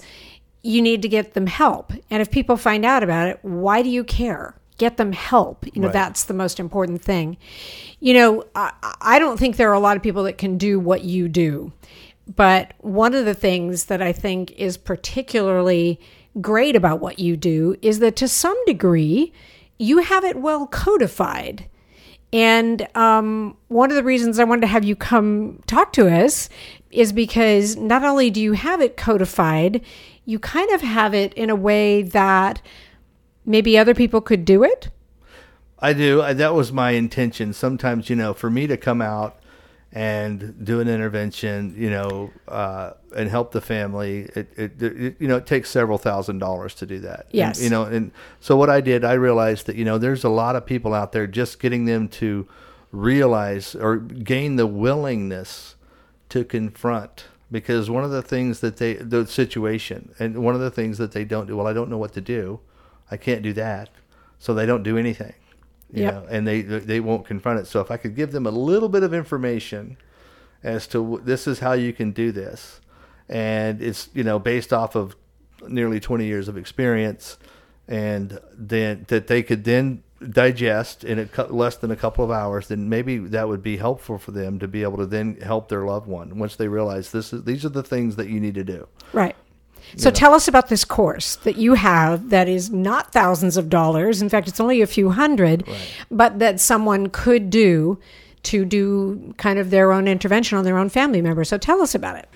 you 0.63 0.81
need 0.81 1.01
to 1.01 1.09
get 1.09 1.33
them 1.33 1.47
help. 1.47 1.91
And 2.09 2.21
if 2.21 2.31
people 2.31 2.55
find 2.57 2.85
out 2.85 3.03
about 3.03 3.27
it, 3.27 3.39
why 3.41 3.81
do 3.81 3.89
you 3.89 4.03
care? 4.03 4.55
Get 4.77 4.97
them 4.97 5.11
help. 5.11 5.65
You 5.75 5.81
know, 5.81 5.87
Right. 5.87 5.93
that's 5.93 6.23
the 6.23 6.33
most 6.33 6.59
important 6.59 7.01
thing. 7.01 7.37
You 7.99 8.13
know, 8.13 8.43
I, 8.55 8.71
I 9.01 9.19
don't 9.19 9.37
think 9.37 9.57
there 9.57 9.69
are 9.69 9.73
a 9.73 9.79
lot 9.79 9.97
of 9.97 10.03
people 10.03 10.23
that 10.23 10.37
can 10.37 10.57
do 10.57 10.79
what 10.79 11.03
you 11.03 11.27
do. 11.27 11.73
But 12.33 12.73
one 12.79 13.13
of 13.13 13.25
the 13.25 13.33
things 13.33 13.85
that 13.85 14.01
I 14.01 14.13
think 14.13 14.51
is 14.51 14.77
particularly 14.77 15.99
great 16.41 16.75
about 16.75 17.01
what 17.01 17.19
you 17.19 17.35
do 17.35 17.75
is 17.81 17.99
that 17.99 18.15
to 18.15 18.27
some 18.27 18.57
degree, 18.65 19.33
you 19.77 19.97
have 19.99 20.23
it 20.23 20.37
well 20.37 20.65
codified. 20.65 21.65
And 22.31 22.87
um, 22.95 23.57
one 23.67 23.91
of 23.91 23.95
the 23.95 24.03
reasons 24.03 24.39
I 24.39 24.43
wanted 24.45 24.61
to 24.61 24.67
have 24.67 24.83
you 24.83 24.95
come 24.95 25.61
talk 25.67 25.93
to 25.93 26.07
us 26.07 26.49
is 26.89 27.11
because 27.11 27.75
not 27.75 28.03
only 28.03 28.31
do 28.31 28.41
you 28.41 28.53
have 28.53 28.81
it 28.81 28.97
codified, 28.97 29.81
you 30.25 30.39
kind 30.39 30.69
of 30.71 30.81
have 30.81 31.13
it 31.13 31.33
in 31.33 31.49
a 31.49 31.55
way 31.55 32.01
that 32.01 32.61
maybe 33.45 33.77
other 33.77 33.93
people 33.93 34.21
could 34.21 34.45
do 34.45 34.63
it. 34.63 34.89
I 35.79 35.93
do. 35.93 36.21
I, 36.21 36.33
that 36.33 36.53
was 36.53 36.71
my 36.71 36.91
intention. 36.91 37.51
Sometimes, 37.51 38.09
you 38.09 38.15
know, 38.15 38.33
for 38.33 38.49
me 38.49 38.67
to 38.67 38.77
come 38.77 39.01
out 39.01 39.37
and 39.91 40.65
do 40.65 40.79
an 40.79 40.87
intervention, 40.87 41.75
you 41.77 41.89
know, 41.89 42.31
uh, 42.47 42.91
and 43.15 43.29
help 43.29 43.51
the 43.51 43.61
family. 43.61 44.29
It, 44.35 44.47
it, 44.57 44.81
it, 44.81 45.15
you 45.19 45.27
know, 45.27 45.37
it 45.37 45.45
takes 45.45 45.69
several 45.69 45.99
thousand 45.99 46.39
dollars 46.39 46.73
to 46.75 46.85
do 46.85 46.99
that. 47.01 47.27
Yes. 47.31 47.57
And, 47.57 47.65
you 47.65 47.69
know, 47.69 47.83
and 47.83 48.11
so 48.39 48.55
what 48.55 48.69
I 48.69 48.81
did, 48.81 49.03
I 49.03 49.13
realized 49.13 49.67
that 49.67 49.75
you 49.75 49.85
know, 49.85 49.97
there's 49.97 50.23
a 50.23 50.29
lot 50.29 50.55
of 50.55 50.65
people 50.65 50.93
out 50.93 51.11
there 51.11 51.27
just 51.27 51.59
getting 51.59 51.85
them 51.85 52.07
to 52.09 52.47
realize 52.91 53.75
or 53.75 53.97
gain 53.97 54.55
the 54.55 54.67
willingness 54.67 55.75
to 56.29 56.43
confront 56.43 57.25
because 57.53 57.89
one 57.89 58.03
of 58.03 58.09
the 58.11 58.23
things 58.23 58.59
that 58.59 58.77
they 58.77 58.95
the 58.95 59.25
situation 59.27 60.13
and 60.19 60.43
one 60.43 60.55
of 60.55 60.61
the 60.61 60.71
things 60.71 60.97
that 60.97 61.11
they 61.11 61.23
don't 61.23 61.45
do 61.47 61.55
well 61.55 61.67
i 61.67 61.73
don't 61.73 61.89
know 61.89 61.99
what 61.99 62.13
to 62.13 62.21
do. 62.21 62.59
I 63.11 63.17
can't 63.17 63.43
do 63.43 63.53
that. 63.53 63.89
So 64.39 64.53
they 64.53 64.65
don't 64.65 64.83
do 64.83 64.97
anything 64.97 65.35
you 65.93 66.01
Yep. 66.03 66.13
know 66.13 66.25
and 66.29 66.47
they 66.47 66.61
they 66.63 66.99
won't 66.99 67.25
confront 67.25 67.59
it. 67.59 67.67
So 67.67 67.79
if 67.79 67.89
i 67.91 67.97
could 67.97 68.15
give 68.15 68.31
them 68.31 68.45
a 68.47 68.51
little 68.51 68.89
bit 68.89 69.03
of 69.03 69.13
information 69.13 69.97
as 70.63 70.87
to 70.87 71.21
this 71.23 71.47
is 71.47 71.59
how 71.59 71.73
you 71.73 71.93
can 71.93 72.11
do 72.11 72.31
this. 72.31 72.81
And 73.29 73.81
it's 73.81 74.09
you 74.13 74.23
know 74.23 74.39
based 74.39 74.73
off 74.73 74.95
of 74.95 75.15
nearly 75.67 75.99
20 75.99 76.25
years 76.25 76.47
of 76.49 76.57
experience 76.57 77.37
and 77.87 78.39
then 78.57 79.05
that 79.09 79.27
they 79.27 79.43
could 79.43 79.63
then 79.63 80.03
digest 80.31 81.03
in 81.03 81.19
a 81.19 81.43
less 81.45 81.77
than 81.77 81.91
a 81.91 81.95
couple 81.95 82.23
of 82.23 82.31
hours 82.31 82.67
then 82.67 82.89
maybe 82.89 83.17
that 83.17 83.47
would 83.47 83.63
be 83.63 83.77
helpful 83.77 84.17
for 84.17 84.31
them 84.31 84.59
to 84.59 84.67
be 84.67 84.83
able 84.83 84.97
to 84.97 85.05
then 85.05 85.35
help 85.37 85.69
their 85.69 85.85
loved 85.85 86.07
one 86.07 86.37
once 86.37 86.55
they 86.55 86.67
realize 86.67 87.11
this 87.11 87.33
is 87.33 87.43
these 87.43 87.65
are 87.65 87.69
the 87.69 87.83
things 87.83 88.15
that 88.15 88.29
you 88.29 88.39
need 88.39 88.55
to 88.55 88.63
do 88.63 88.87
Right. 89.13 89.35
So 89.95 90.09
tell 90.09 90.33
us 90.33 90.47
about 90.47 90.69
this 90.69 90.83
course 90.83 91.35
that 91.37 91.57
you 91.57 91.75
have 91.75 92.29
that 92.29 92.49
is 92.49 92.71
not 92.71 93.11
thousands 93.11 93.57
of 93.57 93.69
dollars. 93.69 94.21
In 94.21 94.29
fact, 94.29 94.47
it's 94.47 94.59
only 94.59 94.81
a 94.81 94.87
few 94.87 95.11
hundred, 95.11 95.67
but 96.09 96.39
that 96.39 96.59
someone 96.59 97.07
could 97.07 97.49
do 97.49 97.99
to 98.43 98.65
do 98.65 99.33
kind 99.37 99.59
of 99.59 99.69
their 99.69 99.91
own 99.91 100.07
intervention 100.07 100.57
on 100.57 100.63
their 100.63 100.77
own 100.77 100.89
family 100.89 101.21
member. 101.21 101.43
So 101.43 101.57
tell 101.57 101.81
us 101.81 101.93
about 101.93 102.17
it. 102.17 102.27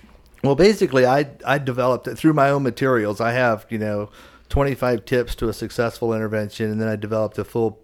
Well, 0.44 0.56
basically, 0.56 1.06
I 1.06 1.30
I 1.46 1.58
developed 1.58 2.08
it 2.08 2.16
through 2.16 2.34
my 2.34 2.50
own 2.50 2.64
materials. 2.64 3.20
I 3.20 3.32
have 3.32 3.66
you 3.70 3.80
know 3.80 4.10
25 4.50 5.06
tips 5.06 5.36
to 5.36 5.50
a 5.50 5.54
successful 5.54 6.14
intervention, 6.14 6.72
and 6.72 6.82
then 6.82 6.88
I 6.88 6.96
developed 6.96 7.38
a 7.38 7.44
full 7.44 7.80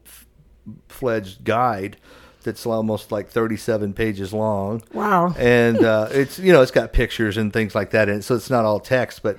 fledged 0.88 1.44
guide 1.44 1.98
that's 2.44 2.66
almost 2.66 3.12
like 3.12 3.30
37 3.30 3.94
pages 3.94 4.34
long. 4.34 4.82
Wow. 4.94 5.34
And 5.38 5.84
uh, 5.84 6.10
it's 6.12 6.40
you 6.40 6.52
know 6.52 6.62
it's 6.62 6.72
got 6.72 6.94
pictures 6.94 7.38
and 7.38 7.52
things 7.52 7.76
like 7.76 7.92
that 7.92 8.10
in 8.10 8.20
it, 8.20 8.22
so 8.24 8.36
it's 8.36 8.50
not 8.50 8.66
all 8.66 8.80
text, 8.80 9.24
but. 9.24 9.38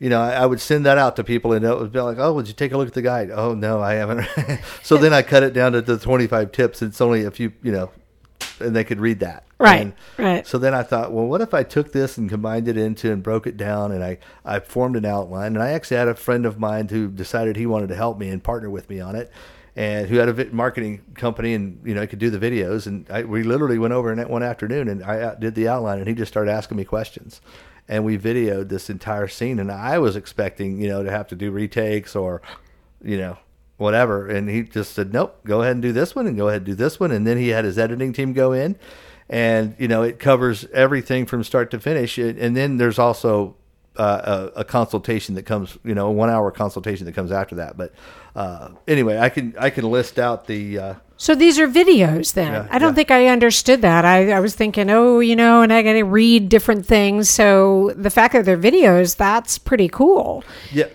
You 0.00 0.10
know, 0.10 0.20
I, 0.20 0.32
I 0.32 0.46
would 0.46 0.60
send 0.60 0.84
that 0.86 0.98
out 0.98 1.14
to 1.16 1.24
people, 1.24 1.52
and 1.52 1.64
it 1.64 1.78
would 1.78 1.92
be 1.92 2.00
like, 2.00 2.18
"Oh, 2.18 2.32
would 2.34 2.48
you 2.48 2.52
take 2.52 2.72
a 2.72 2.76
look 2.76 2.88
at 2.88 2.94
the 2.94 3.00
guide?" 3.00 3.30
Oh, 3.30 3.54
no, 3.54 3.80
I 3.80 3.94
haven't. 3.94 4.28
so 4.82 4.96
then 4.96 5.14
I 5.14 5.22
cut 5.22 5.44
it 5.44 5.54
down 5.54 5.72
to 5.72 5.80
the 5.80 5.96
twenty-five 5.96 6.50
tips. 6.50 6.82
It's 6.82 7.00
only 7.00 7.24
a 7.24 7.30
few, 7.30 7.52
you 7.62 7.70
know, 7.70 7.90
and 8.60 8.74
they 8.74 8.84
could 8.84 9.00
read 9.00 9.20
that. 9.20 9.44
Right, 9.58 9.80
And 9.80 9.92
right. 10.18 10.46
So 10.46 10.58
then 10.58 10.74
I 10.74 10.82
thought, 10.82 11.12
well, 11.12 11.26
what 11.26 11.40
if 11.40 11.54
I 11.54 11.62
took 11.62 11.92
this 11.92 12.18
and 12.18 12.28
combined 12.28 12.68
it 12.68 12.76
into 12.76 13.12
and 13.12 13.22
broke 13.22 13.46
it 13.46 13.56
down, 13.56 13.92
and 13.92 14.02
I 14.02 14.18
I 14.44 14.60
formed 14.60 14.96
an 14.96 15.04
outline, 15.04 15.54
and 15.54 15.62
I 15.62 15.70
actually 15.70 15.96
had 15.96 16.08
a 16.08 16.14
friend 16.14 16.44
of 16.44 16.58
mine 16.58 16.88
who 16.88 17.08
decided 17.08 17.56
he 17.56 17.66
wanted 17.66 17.88
to 17.88 17.94
help 17.94 18.18
me 18.18 18.28
and 18.28 18.42
partner 18.42 18.68
with 18.68 18.90
me 18.90 19.00
on 19.00 19.16
it, 19.16 19.30
and 19.76 20.08
who 20.08 20.16
had 20.16 20.28
a 20.28 20.54
marketing 20.54 21.02
company, 21.14 21.54
and 21.54 21.80
you 21.84 21.94
know, 21.94 22.06
could 22.06 22.18
do 22.18 22.30
the 22.30 22.38
videos, 22.38 22.86
and 22.86 23.08
I, 23.10 23.22
we 23.22 23.42
literally 23.42 23.78
went 23.78 23.94
over 23.94 24.12
in 24.12 24.28
one 24.28 24.42
afternoon, 24.42 24.88
and 24.88 25.02
I 25.04 25.20
uh, 25.20 25.34
did 25.34 25.54
the 25.54 25.68
outline, 25.68 25.98
and 25.98 26.08
he 26.08 26.14
just 26.14 26.32
started 26.32 26.50
asking 26.50 26.76
me 26.76 26.84
questions. 26.84 27.40
And 27.86 28.02
we 28.02 28.16
videoed 28.16 28.70
this 28.70 28.88
entire 28.88 29.28
scene, 29.28 29.58
and 29.58 29.70
I 29.70 29.98
was 29.98 30.16
expecting, 30.16 30.80
you 30.80 30.88
know, 30.88 31.02
to 31.02 31.10
have 31.10 31.28
to 31.28 31.36
do 31.36 31.50
retakes 31.50 32.16
or, 32.16 32.40
you 33.02 33.18
know, 33.18 33.36
whatever. 33.76 34.28
And 34.28 34.48
he 34.48 34.62
just 34.62 34.92
said, 34.92 35.12
nope, 35.12 35.40
go 35.44 35.62
ahead 35.62 35.72
and 35.72 35.82
do 35.82 35.92
this 35.92 36.14
one 36.14 36.26
and 36.26 36.36
go 36.36 36.48
ahead 36.48 36.58
and 36.58 36.66
do 36.66 36.74
this 36.74 37.00
one. 37.00 37.10
And 37.10 37.26
then 37.26 37.36
he 37.38 37.48
had 37.48 37.64
his 37.64 37.78
editing 37.78 38.12
team 38.12 38.32
go 38.32 38.52
in 38.52 38.76
and, 39.28 39.74
you 39.78 39.88
know, 39.88 40.02
it 40.02 40.18
covers 40.18 40.64
everything 40.72 41.26
from 41.26 41.42
start 41.42 41.70
to 41.72 41.80
finish. 41.80 42.18
And 42.18 42.56
then 42.56 42.76
there's 42.76 42.98
also 42.98 43.56
uh, 43.96 44.50
a, 44.54 44.60
a 44.60 44.64
consultation 44.64 45.34
that 45.36 45.44
comes, 45.44 45.78
you 45.84 45.94
know, 45.94 46.08
a 46.08 46.12
one 46.12 46.30
hour 46.30 46.50
consultation 46.50 47.06
that 47.06 47.12
comes 47.12 47.32
after 47.32 47.56
that. 47.56 47.76
But 47.76 47.92
uh, 48.36 48.70
anyway, 48.86 49.18
I 49.18 49.28
can, 49.28 49.54
I 49.58 49.70
can 49.70 49.90
list 49.90 50.18
out 50.18 50.46
the, 50.46 50.78
uh, 50.78 50.94
So 51.16 51.34
these 51.34 51.60
are 51.60 51.68
videos 51.68 52.34
then. 52.34 52.52
Yeah, 52.52 52.68
I 52.70 52.78
don't 52.78 52.90
yeah. 52.90 52.94
think 52.96 53.10
I 53.12 53.28
understood 53.28 53.82
that. 53.82 54.04
I, 54.04 54.32
I 54.32 54.40
was 54.40 54.54
thinking, 54.56 54.90
oh, 54.90 55.20
you 55.20 55.36
know, 55.36 55.62
and 55.62 55.72
I 55.72 55.82
got 55.82 55.92
to 55.92 56.02
read 56.02 56.48
different 56.48 56.86
things. 56.86 57.30
So 57.30 57.92
the 57.96 58.10
fact 58.10 58.34
that 58.34 58.44
they're 58.44 58.58
videos, 58.58 59.16
that's 59.16 59.58
pretty 59.58 59.88
cool. 59.88 60.44
yeah. 60.72 60.86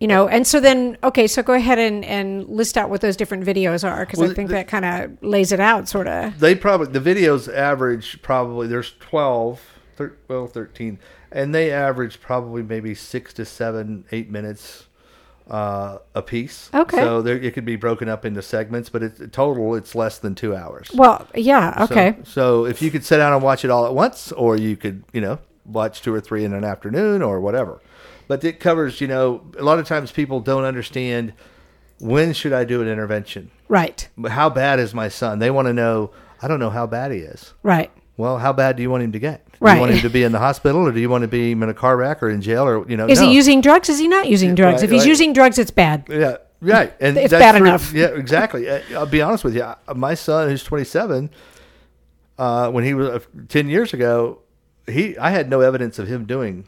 You 0.00 0.08
know, 0.08 0.26
and 0.28 0.46
so 0.46 0.60
then, 0.60 0.96
okay, 1.04 1.26
so 1.26 1.42
go 1.42 1.52
ahead 1.52 1.78
and, 1.78 2.04
and 2.06 2.48
list 2.48 2.78
out 2.78 2.88
what 2.88 3.02
those 3.02 3.16
different 3.16 3.44
videos 3.44 3.86
are 3.86 4.06
because 4.06 4.20
I 4.22 4.32
think 4.32 4.48
the- 4.48 4.54
that 4.54 4.66
kind 4.66 4.84
of 4.86 5.22
lays 5.22 5.52
it 5.52 5.60
out, 5.60 5.88
sort 5.88 6.08
of. 6.08 6.40
they 6.40 6.54
probably 6.54 6.86
the 6.98 7.00
videos 7.14 7.52
average 7.54 8.20
probably 8.22 8.66
there's 8.66 8.94
12 8.98 9.60
thir- 9.96 10.16
well 10.26 10.46
13 10.46 10.98
and 11.30 11.54
they 11.54 11.70
average 11.70 12.20
probably 12.22 12.62
maybe 12.62 12.94
six 12.94 13.34
to 13.34 13.44
seven 13.44 14.04
eight 14.10 14.30
minutes 14.30 14.86
uh, 15.50 15.98
a 16.14 16.22
piece 16.22 16.70
Okay. 16.72 16.96
so 16.96 17.20
there, 17.22 17.36
it 17.36 17.52
could 17.54 17.64
be 17.66 17.76
broken 17.76 18.08
up 18.08 18.24
into 18.24 18.40
segments 18.40 18.88
but 18.88 19.02
it, 19.02 19.32
total 19.32 19.74
it's 19.74 19.94
less 19.94 20.16
than 20.18 20.34
two 20.34 20.54
hours 20.56 20.90
Well, 20.94 21.26
yeah, 21.34 21.76
So- 21.86 21.92
okay. 21.94 22.16
so, 22.24 22.64
if 22.64 22.80
you 22.80 22.90
could 22.90 23.04
sit 23.04 23.18
down 23.18 23.32
and 23.34 23.42
watch 23.42 23.64
it 23.66 23.70
all 23.70 23.84
at 23.84 23.94
once 23.94 24.32
or 24.32 24.56
you 24.56 24.76
could 24.76 25.02
you 25.12 25.20
know 25.20 25.38
watch 25.66 26.00
two 26.02 26.14
or 26.14 26.20
three 26.22 26.44
in 26.44 26.54
an 26.54 26.64
afternoon 26.64 27.20
or 27.20 27.38
whatever 27.40 27.80
but 28.30 28.44
it 28.44 28.60
covers 28.60 29.00
you 29.00 29.08
know 29.08 29.42
a 29.58 29.62
lot 29.62 29.78
of 29.78 29.86
times 29.86 30.12
people 30.12 30.40
don't 30.40 30.64
understand 30.64 31.32
when 31.98 32.32
should 32.32 32.52
i 32.52 32.64
do 32.64 32.80
an 32.80 32.88
intervention 32.88 33.50
Right, 33.70 34.08
how 34.28 34.50
bad 34.50 34.80
is 34.80 34.92
my 34.94 35.08
son? 35.08 35.38
They 35.38 35.48
want 35.48 35.68
to 35.68 35.72
know. 35.72 36.10
I 36.42 36.48
don't 36.48 36.58
know 36.58 36.70
how 36.70 36.88
bad 36.88 37.12
he 37.12 37.18
is. 37.18 37.54
right. 37.62 37.88
Well, 38.16 38.36
how 38.38 38.52
bad 38.52 38.76
do 38.76 38.82
you 38.82 38.90
want 38.90 39.04
him 39.04 39.12
to 39.12 39.18
get? 39.20 39.46
Do 39.52 39.58
Right. 39.60 39.74
you 39.74 39.80
want 39.80 39.92
him 39.92 40.00
to 40.00 40.10
be 40.10 40.24
in 40.24 40.32
the 40.32 40.40
hospital, 40.40 40.86
or 40.86 40.90
do 40.92 40.98
you 41.00 41.08
want 41.08 41.22
to 41.22 41.28
be 41.28 41.52
in 41.52 41.62
a 41.62 41.72
car 41.72 41.96
wreck 41.96 42.20
or 42.20 42.28
in 42.28 42.42
jail, 42.42 42.64
or 42.64 42.84
you 42.90 42.96
know? 42.96 43.06
Is 43.06 43.20
no. 43.20 43.28
he 43.28 43.34
using 43.34 43.60
drugs? 43.60 43.88
Is 43.88 44.00
he 44.00 44.08
not 44.08 44.28
using 44.28 44.56
drugs? 44.56 44.82
right, 44.82 44.84
if 44.84 44.90
he's 44.90 45.02
right. 45.02 45.08
using 45.08 45.32
drugs, 45.32 45.56
it's 45.56 45.70
bad. 45.70 46.04
Yeah, 46.10 46.38
right. 46.60 46.92
And 47.00 47.16
It's 47.16 47.32
bad 47.32 47.54
enough. 47.54 47.92
Yeah, 47.92 48.08
exactly. 48.08 48.68
Uh, 48.68 48.80
I'll 48.94 49.06
be 49.06 49.22
honest 49.22 49.44
with 49.44 49.54
you. 49.54 49.72
My 49.94 50.14
son, 50.14 50.48
who's 50.48 50.64
27, 50.64 51.30
uh, 52.38 52.70
when 52.72 52.82
he 52.82 52.92
was 52.92 53.08
uh, 53.08 53.20
10 53.48 53.68
years 53.68 53.94
ago, 53.94 54.40
he 54.86 55.16
I 55.16 55.30
had 55.30 55.48
no 55.48 55.60
evidence 55.60 56.00
of 56.00 56.08
him 56.08 56.26
doing 56.26 56.66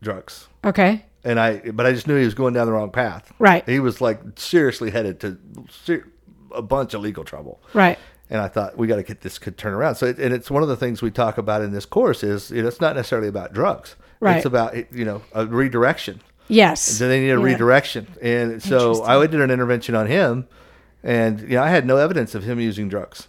drugs. 0.00 0.46
Okay, 0.66 1.04
and 1.24 1.38
I 1.40 1.58
but 1.70 1.86
I 1.86 1.92
just 1.92 2.06
knew 2.06 2.16
he 2.18 2.24
was 2.24 2.34
going 2.34 2.52
down 2.54 2.66
the 2.66 2.72
wrong 2.72 2.90
path. 2.90 3.32
Right. 3.38 3.66
He 3.68 3.80
was 3.80 4.00
like 4.00 4.20
seriously 4.36 4.90
headed 4.90 5.20
to 5.20 5.38
ser- 5.70 6.08
a 6.52 6.62
bunch 6.62 6.92
of 6.94 7.00
legal 7.00 7.24
trouble. 7.24 7.60
right. 7.72 7.98
And 8.28 8.40
I 8.40 8.48
thought 8.48 8.76
we 8.76 8.88
got 8.88 8.96
to 8.96 9.04
get 9.04 9.20
this 9.20 9.38
could 9.38 9.56
turn 9.56 9.72
around. 9.72 9.94
So, 9.94 10.06
it, 10.06 10.18
and 10.18 10.34
it's 10.34 10.50
one 10.50 10.64
of 10.64 10.68
the 10.68 10.76
things 10.76 11.00
we 11.00 11.12
talk 11.12 11.38
about 11.38 11.62
in 11.62 11.70
this 11.70 11.86
course 11.86 12.24
is 12.24 12.50
you 12.50 12.60
know 12.60 12.66
it's 12.66 12.80
not 12.80 12.96
necessarily 12.96 13.28
about 13.28 13.52
drugs. 13.52 13.94
Right. 14.18 14.38
It's 14.38 14.46
about 14.46 14.74
you 14.92 15.04
know 15.04 15.22
a 15.32 15.46
redirection. 15.46 16.20
Yes. 16.48 16.80
So 16.82 17.06
they 17.06 17.20
need 17.20 17.30
a 17.30 17.38
Yeah. 17.38 17.44
redirection. 17.44 18.08
And 18.20 18.60
so 18.62 19.04
I 19.04 19.24
did 19.28 19.40
an 19.40 19.50
intervention 19.52 19.94
on 19.94 20.08
him, 20.08 20.48
and 21.04 21.40
you 21.42 21.50
know 21.56 21.62
I 21.62 21.68
had 21.70 21.86
no 21.86 21.98
evidence 21.98 22.34
of 22.34 22.42
him 22.42 22.58
using 22.58 22.88
drugs, 22.88 23.28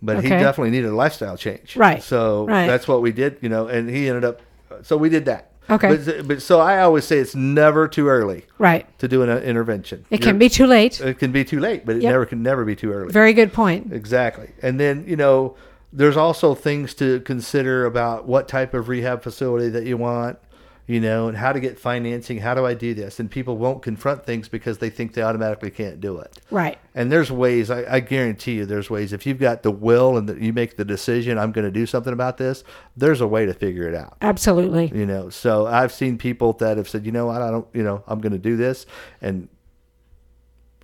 but 0.00 0.22
he 0.22 0.28
definitely 0.28 0.70
needed 0.70 0.90
a 0.90 0.94
lifestyle 0.94 1.36
change. 1.36 1.74
Right. 1.76 2.00
So 2.00 2.46
Right. 2.46 2.68
that's 2.68 2.86
what 2.86 3.02
we 3.02 3.10
did. 3.10 3.38
You 3.40 3.48
know, 3.48 3.66
and 3.66 3.90
he 3.90 4.08
ended 4.08 4.24
up. 4.24 4.40
So 4.82 4.96
we 4.96 5.08
did 5.08 5.24
that. 5.24 5.50
Okay. 5.70 5.96
But, 5.96 6.28
but 6.28 6.42
so 6.42 6.60
I 6.60 6.80
always 6.80 7.04
say 7.04 7.18
it's 7.18 7.34
never 7.34 7.88
too 7.88 8.08
early 8.08 8.44
Right. 8.58 8.86
to 8.98 9.08
do 9.08 9.22
an 9.22 9.30
uh, 9.30 9.38
intervention. 9.38 10.04
It 10.10 10.20
can 10.20 10.38
be 10.38 10.48
too 10.48 10.66
late. 10.66 11.00
It 11.00 11.18
can 11.18 11.32
be 11.32 11.44
too 11.44 11.58
late, 11.60 11.86
but 11.86 11.96
it 11.96 12.02
Yep. 12.02 12.10
never 12.12 12.26
can 12.26 12.42
never 12.42 12.64
be 12.64 12.76
too 12.76 12.92
early. 12.92 13.12
Very 13.12 13.32
good 13.32 13.52
point. 13.52 13.92
Exactly. 13.92 14.50
And 14.62 14.78
then, 14.78 15.04
you 15.06 15.16
know, 15.16 15.56
there's 15.92 16.16
also 16.16 16.54
things 16.54 16.92
to 16.94 17.20
consider 17.20 17.86
about 17.86 18.26
what 18.26 18.48
type 18.48 18.74
of 18.74 18.88
rehab 18.88 19.22
facility 19.22 19.68
that 19.70 19.84
you 19.86 19.96
want, 19.96 20.38
you 20.86 21.00
know, 21.00 21.28
and 21.28 21.36
how 21.36 21.52
to 21.52 21.60
get 21.60 21.78
financing. 21.78 22.38
How 22.38 22.54
do 22.54 22.66
I 22.66 22.74
do 22.74 22.92
this? 22.92 23.18
And 23.18 23.30
people 23.30 23.56
won't 23.56 23.82
confront 23.82 24.26
things 24.26 24.48
because 24.48 24.78
they 24.78 24.90
think 24.90 25.14
they 25.14 25.22
automatically 25.22 25.70
can't 25.70 26.00
do 26.00 26.18
it. 26.18 26.38
Right. 26.50 26.78
And 26.94 27.10
there's 27.10 27.32
ways, 27.32 27.70
I, 27.70 27.84
I 27.96 28.00
guarantee 28.00 28.56
you, 28.56 28.66
there's 28.66 28.90
ways. 28.90 29.12
If 29.12 29.24
you've 29.26 29.38
got 29.40 29.62
the 29.62 29.70
will 29.70 30.18
and 30.18 30.28
that 30.28 30.40
you 30.40 30.52
make 30.52 30.76
the 30.76 30.84
decision, 30.84 31.38
I'm 31.38 31.52
going 31.52 31.64
to 31.64 31.70
do 31.70 31.86
something 31.86 32.12
about 32.12 32.36
this, 32.36 32.64
there's 32.96 33.22
a 33.22 33.26
way 33.26 33.46
to 33.46 33.54
figure 33.54 33.88
it 33.88 33.94
out. 33.94 34.18
Absolutely. 34.20 34.92
You 34.94 35.06
know, 35.06 35.30
so 35.30 35.66
I've 35.66 35.92
seen 35.92 36.18
people 36.18 36.52
that 36.54 36.76
have 36.76 36.88
said, 36.88 37.06
you 37.06 37.12
know 37.12 37.26
what, 37.26 37.40
I 37.40 37.50
don't, 37.50 37.66
you 37.72 37.82
know, 37.82 38.04
I'm 38.06 38.20
going 38.20 38.32
to 38.32 38.38
do 38.38 38.56
this. 38.56 38.84
And 39.22 39.48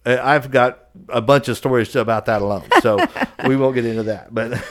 I- 0.06 0.34
I've 0.34 0.50
got 0.50 0.88
a 1.10 1.20
bunch 1.20 1.48
of 1.48 1.58
stories 1.58 1.94
about 1.94 2.24
that 2.24 2.40
alone. 2.40 2.64
So 2.80 2.98
we 3.46 3.54
won't 3.54 3.74
get 3.74 3.84
into 3.84 4.04
that. 4.04 4.34
But 4.34 4.50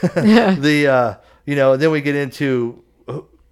the, 0.60 0.88
uh, 0.88 1.14
you 1.46 1.54
know, 1.54 1.76
then 1.76 1.92
we 1.92 2.00
get 2.00 2.16
into 2.16 2.82
uh, 2.82 2.89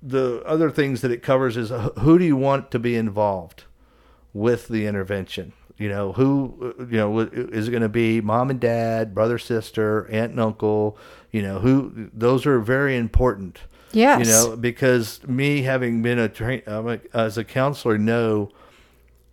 the 0.02 0.42
other 0.44 0.70
things 0.70 1.00
that 1.00 1.10
it 1.10 1.22
covers 1.22 1.56
is 1.56 1.72
uh, 1.72 1.90
who 2.00 2.18
do 2.18 2.24
you 2.24 2.36
want 2.36 2.70
to 2.70 2.78
be 2.78 2.96
involved 2.96 3.64
with 4.32 4.68
the 4.68 4.86
intervention? 4.86 5.52
You 5.76 5.88
know, 5.88 6.12
who, 6.12 6.74
you 6.90 6.96
know, 6.96 7.20
is 7.20 7.68
it 7.68 7.70
going 7.70 7.82
to 7.82 7.88
be 7.88 8.20
mom 8.20 8.50
and 8.50 8.58
dad, 8.58 9.14
brother, 9.14 9.38
sister, 9.38 10.08
aunt 10.10 10.32
and 10.32 10.40
uncle? 10.40 10.98
You 11.30 11.42
know, 11.42 11.60
who, 11.60 12.10
those 12.12 12.46
are 12.46 12.58
very 12.58 12.96
important. 12.96 13.60
Yes. 13.92 14.26
You 14.26 14.32
know, 14.32 14.56
because 14.56 15.26
me 15.26 15.62
having 15.62 16.02
been 16.02 16.18
a 16.18 16.28
train 16.28 16.62
as 17.14 17.38
a 17.38 17.44
counselor 17.44 17.96
know 17.96 18.50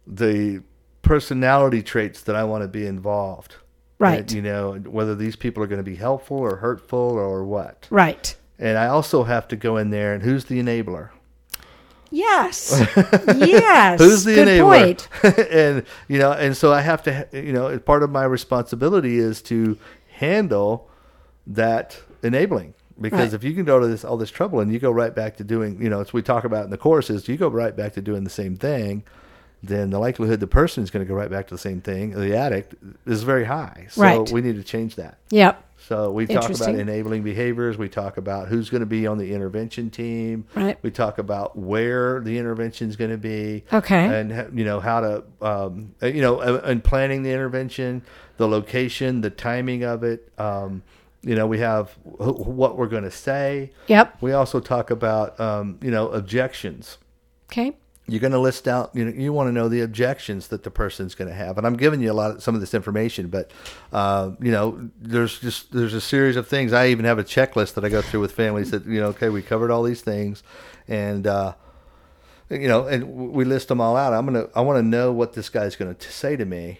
the 0.05 0.61
personality 1.01 1.81
traits 1.81 2.21
that 2.23 2.35
I 2.35 2.43
want 2.43 2.61
to 2.63 2.67
be 2.67 2.85
involved 2.85 3.55
Right. 3.97 4.19
And, 4.19 4.31
you 4.31 4.41
know, 4.41 4.73
whether 4.73 5.15
these 5.15 5.35
people 5.35 5.63
are 5.63 5.67
going 5.67 5.79
to 5.79 5.83
be 5.83 5.95
helpful 5.95 6.37
or 6.37 6.57
hurtful 6.57 6.99
or 6.99 7.43
what. 7.45 7.87
Right. 7.89 8.35
And 8.57 8.77
I 8.77 8.87
also 8.87 9.23
have 9.23 9.47
to 9.49 9.55
go 9.55 9.77
in 9.77 9.89
there 9.89 10.13
and 10.13 10.23
who's 10.23 10.45
the 10.45 10.61
enabler? 10.61 11.09
Yes. 12.11 12.71
yes. 13.35 13.99
Who's 13.99 14.23
the 14.23 14.35
Good 14.35 14.47
enabler? 14.47 15.47
and 15.51 15.85
you 16.07 16.17
know, 16.19 16.31
and 16.31 16.55
so 16.55 16.71
I 16.71 16.81
have 16.81 17.03
to, 17.03 17.27
you 17.33 17.51
know, 17.51 17.77
part 17.79 18.03
of 18.03 18.11
my 18.11 18.23
responsibility 18.23 19.17
is 19.17 19.41
to 19.43 19.77
handle 20.07 20.89
that 21.47 22.01
enabling. 22.23 22.73
Because 22.99 23.19
Right. 23.19 23.33
if 23.33 23.43
you 23.43 23.53
can 23.53 23.65
go 23.65 23.79
to 23.79 23.87
this 23.87 24.05
all 24.05 24.15
this 24.15 24.31
trouble 24.31 24.61
and 24.61 24.71
you 24.71 24.79
go 24.79 24.91
right 24.91 25.13
back 25.13 25.35
to 25.37 25.43
doing, 25.43 25.81
you 25.81 25.89
know, 25.89 25.99
as 25.99 26.13
we 26.13 26.21
talk 26.21 26.45
about 26.45 26.63
in 26.63 26.69
the 26.69 26.77
course, 26.77 27.09
is 27.09 27.27
you 27.27 27.35
go 27.35 27.49
right 27.49 27.75
back 27.75 27.91
to 27.93 28.01
doing 28.01 28.23
the 28.23 28.29
same 28.29 28.55
thing, 28.55 29.03
then 29.67 29.89
the 29.89 29.99
likelihood 29.99 30.39
the 30.39 30.47
person 30.47 30.83
is 30.83 30.89
going 30.91 31.05
to 31.05 31.07
go 31.07 31.15
right 31.15 31.29
back 31.29 31.47
to 31.47 31.53
the 31.53 31.59
same 31.59 31.81
thing, 31.81 32.11
the 32.11 32.35
addict, 32.35 32.75
is 33.05 33.23
very 33.23 33.45
high. 33.45 33.87
So 33.89 34.01
Right. 34.01 34.31
we 34.31 34.41
need 34.41 34.55
to 34.55 34.63
change 34.63 34.95
that. 34.95 35.17
Yep. 35.29 35.61
So 35.87 36.09
we 36.11 36.25
talk 36.25 36.49
about 36.49 36.73
enabling 36.75 37.21
behaviors. 37.21 37.77
We 37.77 37.89
talk 37.89 38.17
about 38.17 38.47
who's 38.47 38.71
going 38.71 38.79
to 38.79 38.87
be 38.87 39.05
on 39.05 39.19
the 39.19 39.33
intervention 39.33 39.91
team. 39.91 40.45
Right. 40.55 40.79
We 40.81 40.89
talk 40.89 41.19
about 41.19 41.55
where 41.55 42.21
the 42.21 42.39
intervention 42.39 42.89
is 42.89 42.95
going 42.95 43.11
to 43.11 43.17
be. 43.17 43.63
Okay. 43.71 44.19
And 44.19 44.57
you 44.57 44.65
know 44.65 44.79
how 44.79 45.01
to, 45.01 45.23
um, 45.41 45.93
uh, 46.01 46.07
you 46.07 46.21
know, 46.21 46.39
uh, 46.39 46.61
and 46.63 46.83
planning 46.83 47.21
the 47.21 47.31
intervention, 47.31 48.01
the 48.37 48.47
location, 48.47 49.21
the 49.21 49.29
timing 49.29 49.83
of 49.83 50.03
it. 50.03 50.31
Um, 50.39 50.81
you 51.21 51.35
know, 51.35 51.45
we 51.45 51.59
have 51.59 51.91
wh- 52.03 52.47
what 52.47 52.77
we're 52.77 52.87
going 52.87 53.03
to 53.03 53.11
say. 53.11 53.71
Yep. 53.87 54.17
We 54.21 54.31
also 54.33 54.59
talk 54.59 54.89
about, 54.89 55.39
um, 55.39 55.77
you 55.81 55.91
know, 55.91 56.09
objections 56.09 56.97
Okay. 57.51 57.77
You're 58.07 58.19
going 58.19 58.31
to 58.31 58.39
list 58.39 58.67
out 58.67 58.91
you 58.93 59.03
know 59.03 59.11
you 59.11 59.33
want 59.33 59.47
to 59.47 59.51
know 59.51 59.67
the 59.67 59.81
objections 59.81 60.47
that 60.49 60.63
the 60.63 60.71
person's 60.71 61.15
going 61.15 61.27
to 61.27 61.33
have. 61.33 61.57
And 61.57 61.65
i'm 61.65 61.75
giving 61.75 62.01
you 62.01 62.11
a 62.11 62.13
lot 62.13 62.31
of 62.31 62.43
some 62.43 62.55
of 62.55 62.61
this 62.61 62.73
information 62.73 63.27
but 63.27 63.51
uh, 63.91 64.31
you 64.39 64.51
know 64.51 64.89
there's 64.99 65.39
just 65.39 65.71
there's 65.71 65.93
a 65.93 66.01
series 66.01 66.35
of 66.35 66.47
things. 66.47 66.73
I 66.73 66.87
even 66.87 67.05
have 67.05 67.19
a 67.19 67.23
checklist 67.23 67.73
that 67.75 67.85
i 67.85 67.89
go 67.89 68.01
through 68.01 68.21
with 68.21 68.31
families 68.31 68.71
that 68.71 68.85
you 68.85 68.99
know 68.99 69.07
okay 69.07 69.29
we 69.29 69.41
covered 69.41 69.71
all 69.71 69.83
these 69.83 70.01
things. 70.01 70.43
And 70.87 71.25
uh, 71.25 71.53
you 72.49 72.67
know 72.67 72.85
and 72.87 73.31
we 73.33 73.43
list 73.45 73.69
them 73.69 73.81
all 73.81 73.97
out. 73.97 74.13
I'm 74.13 74.25
going 74.25 74.45
to 74.45 74.51
i 74.55 74.61
want 74.61 74.77
to 74.77 74.83
know 74.83 75.11
what 75.11 75.33
this 75.33 75.49
guy's 75.49 75.75
going 75.75 75.95
to 75.95 76.11
say 76.11 76.35
to 76.35 76.45
me 76.45 76.79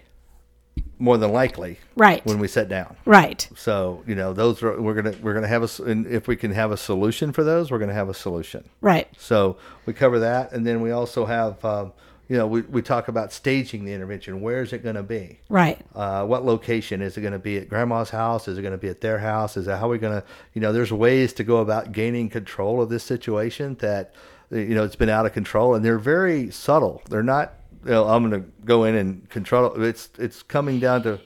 more 1.00 1.18
than 1.18 1.32
likely 1.34 1.78
Right. 1.96 2.26
when 2.26 2.40
we 2.40 2.48
sit 2.48 2.70
down 2.70 2.96
Right. 3.06 3.48
so 3.56 4.04
you 4.08 4.16
know 4.16 4.34
those 4.34 4.64
are 4.64 4.80
we're 4.82 4.94
gonna 4.94 5.14
we're 5.22 5.34
gonna 5.34 5.48
have 5.48 5.64
a 5.64 5.84
and 5.84 6.08
if 6.08 6.28
we 6.28 6.36
can 6.36 6.52
have 6.52 6.72
a 6.72 6.78
solution 6.78 7.32
for 7.34 7.44
those 7.44 7.70
we're 7.72 7.80
gonna 7.80 7.94
have 7.94 8.10
a 8.10 8.14
solution 8.14 8.64
Right. 8.82 9.08
so 9.18 9.58
we 9.86 9.94
cover 9.94 10.20
that, 10.20 10.52
and 10.54 10.66
then 10.66 10.82
we 10.82 10.92
also 10.92 11.26
have, 11.26 11.64
um, 11.66 11.94
you 12.28 12.36
know, 12.36 12.48
we, 12.48 12.62
we 12.62 12.82
talk 12.82 13.08
about 13.08 13.32
staging 13.32 13.86
the 13.86 13.94
intervention. 13.94 14.42
Where 14.42 14.64
is 14.64 14.74
it 14.74 14.82
going 14.82 14.96
to 14.96 15.04
be? 15.04 15.42
Right. 15.48 15.80
Uh, 15.94 16.26
what 16.26 16.44
location 16.44 17.04
is 17.04 17.18
it 17.18 17.22
going 17.22 17.34
to 17.34 17.38
be 17.40 17.58
at 17.58 17.70
grandma's 17.70 18.10
house? 18.10 18.48
Is 18.48 18.58
it 18.58 18.64
going 18.64 18.72
to 18.72 18.80
be 18.80 18.90
at 18.90 19.00
their 19.00 19.20
house? 19.20 19.58
Is 19.58 19.68
that 19.68 19.78
how 19.78 19.88
we're 19.90 20.00
going 20.00 20.20
to, 20.20 20.28
you 20.56 20.60
know, 20.62 20.74
there's 20.74 20.92
ways 20.92 21.34
to 21.34 21.44
go 21.44 21.58
about 21.58 21.92
gaining 21.92 22.30
control 22.30 22.82
of 22.82 22.90
this 22.90 23.04
situation 23.04 23.76
that, 23.80 24.16
you 24.50 24.74
know, 24.74 24.84
it's 24.84 24.96
been 24.96 25.10
out 25.10 25.28
of 25.28 25.34
control, 25.34 25.76
and 25.76 25.86
they're 25.86 26.00
very 26.00 26.50
subtle. 26.50 27.04
They're 27.12 27.22
not, 27.22 27.54
you 27.86 27.92
know, 27.92 28.08
I'm 28.08 28.28
going 28.28 28.44
to 28.44 28.50
go 28.66 28.84
in 28.84 28.96
and 28.96 29.30
control. 29.30 29.82
It's 29.84 30.10
it's 30.18 30.42
coming 30.42 30.80
down 30.80 31.04
to 31.04 31.20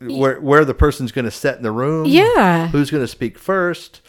where 0.00 0.40
where 0.40 0.64
the 0.64 0.74
person's 0.74 1.12
going 1.12 1.26
to 1.26 1.30
sit 1.30 1.56
in 1.56 1.62
the 1.62 1.70
room. 1.70 2.06
Yeah. 2.06 2.68
Who's 2.68 2.90
going 2.90 3.02
to 3.02 3.08
speak 3.08 3.38
first? 3.38 4.00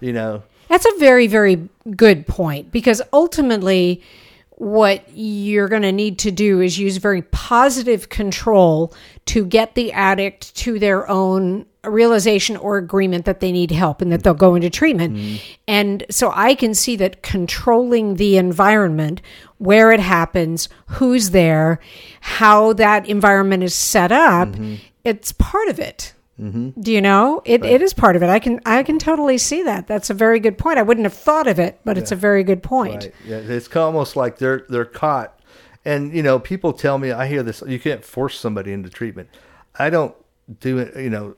You 0.00 0.12
know. 0.12 0.42
That's 0.68 0.86
a 0.86 0.98
very, 0.98 1.26
very 1.28 1.68
good 1.94 2.26
point 2.26 2.72
because 2.72 3.00
ultimately, 3.12 4.02
what 4.56 5.04
you're 5.12 5.68
going 5.68 5.82
to 5.82 5.92
need 5.92 6.18
to 6.20 6.30
do 6.30 6.60
is 6.60 6.78
use 6.78 6.96
very 6.98 7.22
positive 7.22 8.08
control 8.08 8.94
to 9.26 9.44
get 9.44 9.74
the 9.74 9.92
addict 9.92 10.54
to 10.56 10.78
their 10.78 11.08
own 11.10 11.66
realization 11.84 12.56
or 12.56 12.78
agreement 12.78 13.24
that 13.24 13.40
they 13.40 13.52
need 13.52 13.70
help 13.70 14.00
and 14.00 14.10
that 14.12 14.22
they'll 14.22 14.32
go 14.32 14.54
into 14.54 14.70
treatment. 14.70 15.16
Mm-hmm. 15.16 15.36
And 15.68 16.06
so 16.08 16.32
I 16.34 16.54
can 16.54 16.72
see 16.72 16.96
that 16.96 17.22
controlling 17.22 18.14
the 18.14 18.36
environment, 18.36 19.20
where 19.58 19.92
it 19.92 20.00
happens, 20.00 20.68
who's 20.86 21.30
there, 21.30 21.80
how 22.20 22.72
that 22.74 23.08
environment 23.08 23.62
is 23.62 23.74
set 23.74 24.12
up, 24.12 24.48
mm-hmm. 24.48 24.76
it's 25.02 25.32
part 25.32 25.68
of 25.68 25.78
it. 25.78 26.13
Mm-hmm. 26.40 26.80
Do 26.80 26.92
you 26.92 27.00
know 27.00 27.42
it, 27.44 27.64
it 27.64 27.80
is 27.80 27.94
part 27.94 28.16
of 28.16 28.22
it? 28.22 28.28
I 28.28 28.40
can 28.40 28.60
I 28.66 28.82
can 28.82 28.98
totally 28.98 29.38
see 29.38 29.62
that. 29.62 29.86
That's 29.86 30.10
a 30.10 30.14
very 30.14 30.40
good 30.40 30.58
point. 30.58 30.78
I 30.78 30.82
wouldn't 30.82 31.04
have 31.04 31.14
thought 31.14 31.46
of 31.46 31.60
it, 31.60 31.80
but 31.84 31.96
it's 31.96 32.10
a 32.10 32.16
very 32.16 32.42
good 32.42 32.62
point. 32.62 33.04
Right. 33.04 33.14
Yeah, 33.24 33.36
it's 33.36 33.74
almost 33.76 34.16
like 34.16 34.38
they're 34.38 34.66
they're 34.68 34.84
caught, 34.84 35.38
and 35.84 36.12
you 36.12 36.24
know, 36.24 36.40
people 36.40 36.72
tell 36.72 36.98
me 36.98 37.12
I 37.12 37.28
hear 37.28 37.44
this. 37.44 37.62
You 37.66 37.78
can't 37.78 38.04
force 38.04 38.38
somebody 38.38 38.72
into 38.72 38.90
treatment. 38.90 39.28
I 39.78 39.90
don't 39.90 40.14
do 40.58 40.78
it. 40.78 40.96
You 40.96 41.10
know, 41.10 41.36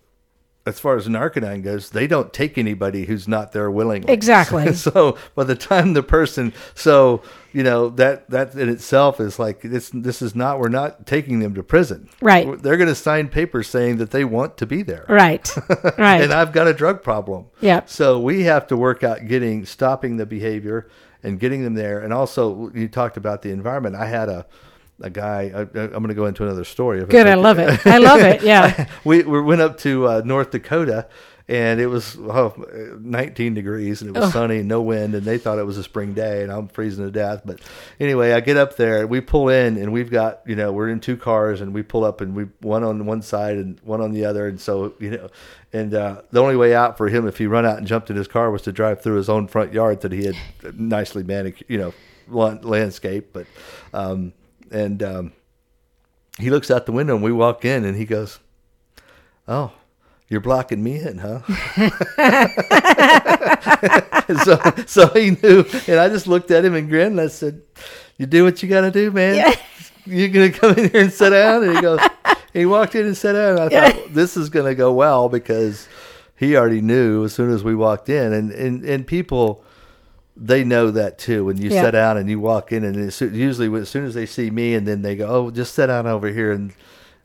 as 0.67 0.81
far 0.81 0.97
as 0.97 1.07
Narconon 1.07 1.63
goes, 1.63 1.91
they 1.91 2.09
don't 2.09 2.33
take 2.33 2.59
anybody 2.59 3.07
who's 3.07 3.29
not 3.29 3.53
there 3.53 3.71
willingly. 3.71 4.13
Exactly. 4.13 4.73
so 4.75 5.17
by 5.37 5.45
the 5.45 5.55
time 5.55 5.93
the 5.93 6.03
person, 6.03 6.53
so 6.75 7.23
you 7.53 7.63
know 7.63 7.89
that 7.91 8.29
that 8.31 8.55
in 8.55 8.69
itself 8.69 9.21
is 9.21 9.39
like 9.39 9.63
this. 9.63 9.91
This 9.95 10.21
is 10.21 10.35
not. 10.35 10.59
We're 10.59 10.69
not 10.69 11.07
taking 11.07 11.39
them 11.39 11.55
to 11.55 11.63
prison. 11.63 12.09
Right. 12.21 12.61
They're 12.61 12.77
going 12.77 12.89
to 12.89 12.95
sign 12.97 13.29
papers 13.29 13.69
saying 13.69 13.99
that 13.99 14.11
they 14.11 14.25
want 14.25 14.57
to 14.59 14.67
be 14.67 14.83
there. 14.83 15.07
Right. 15.09 15.49
Right. 15.99 16.21
and 16.21 16.33
I've 16.33 16.53
got 16.53 16.67
a 16.67 16.75
drug 16.75 17.03
problem. 17.03 17.47
Yep. 17.61 17.89
So 17.89 18.19
we 18.19 18.43
have 18.43 18.67
to 18.69 18.77
work 18.77 19.05
out 19.05 19.27
getting 19.27 19.65
stopping 19.65 20.17
the 20.17 20.27
behavior 20.27 20.89
and 21.23 21.39
getting 21.39 21.63
them 21.63 21.75
there. 21.75 22.01
And 22.01 22.13
also, 22.13 22.71
you 22.75 22.89
talked 22.89 23.17
about 23.17 23.43
the 23.43 23.51
environment. 23.51 23.95
I 23.95 24.07
had 24.07 24.29
a 24.29 24.47
a 25.01 25.11
guy. 25.11 25.53
I, 25.55 25.61
I'm 25.61 25.91
going 25.91 26.09
to 26.09 26.15
go 26.15 26.27
into 26.27 26.45
another 26.45 26.65
story. 26.65 27.05
Good. 27.05 27.27
I 27.27 27.35
love 27.35 27.59
it. 27.59 27.87
I 27.87 27.99
love 27.99 28.21
it. 28.21 28.43
Yeah. 28.43 28.89
we, 29.05 29.23
we 29.23 29.41
went 29.41 29.61
up 29.61 29.79
to 29.79 30.09
uh, 30.09 30.23
North 30.25 30.51
Dakota. 30.51 31.09
And 31.49 31.81
it 31.81 31.87
was 31.87 32.17
oh, 32.19 32.97
19 33.01 33.55
degrees 33.55 34.03
and 34.03 34.11
it 34.11 34.19
was 34.19 34.33
sunny 34.33 34.59
and 34.59 34.69
no 34.69 34.83
wind. 34.83 35.15
And 35.15 35.25
they 35.25 35.39
thought 35.39 35.61
it 35.61 35.65
was 35.65 35.79
a 35.79 35.85
spring 35.85 36.13
day 36.13 36.43
and 36.43 36.51
I'm 36.51 36.67
freezing 36.67 37.05
to 37.05 37.11
death. 37.13 37.43
But 37.45 37.61
anyway, 38.01 38.33
I 38.33 38.41
get 38.41 38.57
up 38.57 38.75
there, 38.75 39.07
we 39.07 39.21
pull 39.21 39.49
in 39.49 39.77
and 39.77 39.93
we've 39.93 40.11
got, 40.11 40.41
you 40.45 40.57
know, 40.57 40.73
we're 40.73 40.89
in 40.89 40.99
two 40.99 41.17
cars 41.17 41.61
and 41.61 41.73
we 41.73 41.85
pull 41.85 42.05
up 42.05 42.21
and 42.21 42.35
we 42.35 42.47
one 42.63 42.83
on 42.83 43.07
one 43.07 43.23
side 43.23 43.59
and 43.59 43.79
one 43.85 44.01
on 44.01 44.11
the 44.11 44.25
other. 44.25 44.49
And 44.49 44.61
so, 44.61 44.95
you 44.99 45.13
know, 45.13 45.31
and 45.73 45.95
uh, 45.95 46.23
the 46.33 46.43
only 46.43 46.57
way 46.57 46.75
out 46.75 46.97
for 46.97 47.09
him 47.09 47.29
if 47.29 47.39
he 47.39 47.47
run 47.47 47.65
out 47.65 47.79
and 47.79 47.87
jumped 47.87 48.11
in 48.11 48.17
his 48.17 48.27
car 48.27 48.51
was 48.51 48.63
to 48.63 48.73
drive 48.73 49.01
through 49.01 49.17
his 49.17 49.29
own 49.29 49.47
front 49.47 49.73
yard 49.73 50.01
that 50.01 50.11
he 50.11 50.25
had 50.25 50.37
nicely 50.77 51.23
manicured, 51.23 51.71
you 51.71 51.79
know, 51.79 51.95
lan- 52.27 52.63
landscape. 52.63 53.33
But, 53.33 53.47
um, 53.95 54.33
and 54.71 55.03
um, 55.03 55.33
he 56.39 56.51
looks 56.51 56.71
out 56.71 56.87
the 56.87 56.93
window 56.93 57.15
and 57.15 57.25
we 57.25 57.33
walk 57.33 57.65
in 57.65 57.85
and 57.85 57.97
he 57.97 58.05
goes, 58.05 58.39
Oh, 59.49 59.73
you're 60.29 60.41
blocking 60.41 60.83
me 60.83 61.01
in, 61.01 61.19
huh? 61.19 61.41
so, 64.45 64.59
so 64.87 65.07
he 65.09 65.31
knew, 65.31 65.65
and 65.87 66.01
I 66.01 66.09
just 66.09 66.27
looked 66.27 66.51
at 66.51 66.65
him 66.65 66.75
and 66.75 66.89
grinned. 66.89 67.13
And 67.13 67.21
I 67.21 67.29
said, 67.29 67.63
"You 68.19 68.27
do 68.27 68.43
what 68.43 68.61
you 68.61 68.69
got 68.69 68.81
to 68.81 68.91
do, 68.91 69.13
man. 69.13 69.55
You're 70.05 70.29
gonna 70.29 70.51
come 70.51 70.77
in 70.79 70.91
here 70.91 71.03
and 71.03 71.13
sit 71.13 71.31
down." 71.31 71.63
And 71.63 71.77
he 71.77 71.83
goes, 71.83 72.01
he 72.53 72.67
walked 72.67 72.95
in 72.95 73.07
and 73.07 73.17
sat 73.17 73.33
down. 73.33 73.51
And 73.51 73.61
I 73.61 73.91
thought 73.91 74.15
this 74.15 74.37
is 74.37 74.49
gonna 74.49 74.75
go 74.75 74.93
well 74.93 75.29
because 75.29 75.89
he 76.37 76.57
already 76.57 76.81
knew 76.81 77.25
as 77.25 77.35
soon 77.35 77.51
as 77.51 77.63
we 77.63 77.75
walked 77.75 78.09
in, 78.09 78.33
and 78.33 78.51
and 78.51 78.85
and 78.85 79.07
people. 79.07 79.63
They 80.37 80.65
know 80.65 80.91
that 80.91 81.19
too. 81.19 81.45
When 81.47 81.57
you 81.57 81.71
Yeah. 81.71 81.83
sit 81.85 81.91
down 81.93 82.17
and 82.19 82.29
you 82.29 82.39
walk 82.41 82.71
in, 82.73 82.85
and 82.85 83.13
soo- 83.13 83.31
usually 83.33 83.75
as 83.81 83.89
soon 83.89 84.05
as 84.05 84.15
they 84.15 84.27
see 84.27 84.51
me, 84.51 84.75
and 84.75 84.87
then 84.87 85.03
they 85.03 85.17
go, 85.17 85.27
"Oh, 85.29 85.51
just 85.51 85.75
sit 85.75 85.87
down 85.87 86.07
over 86.07 86.29
here," 86.29 86.53
and 86.53 86.73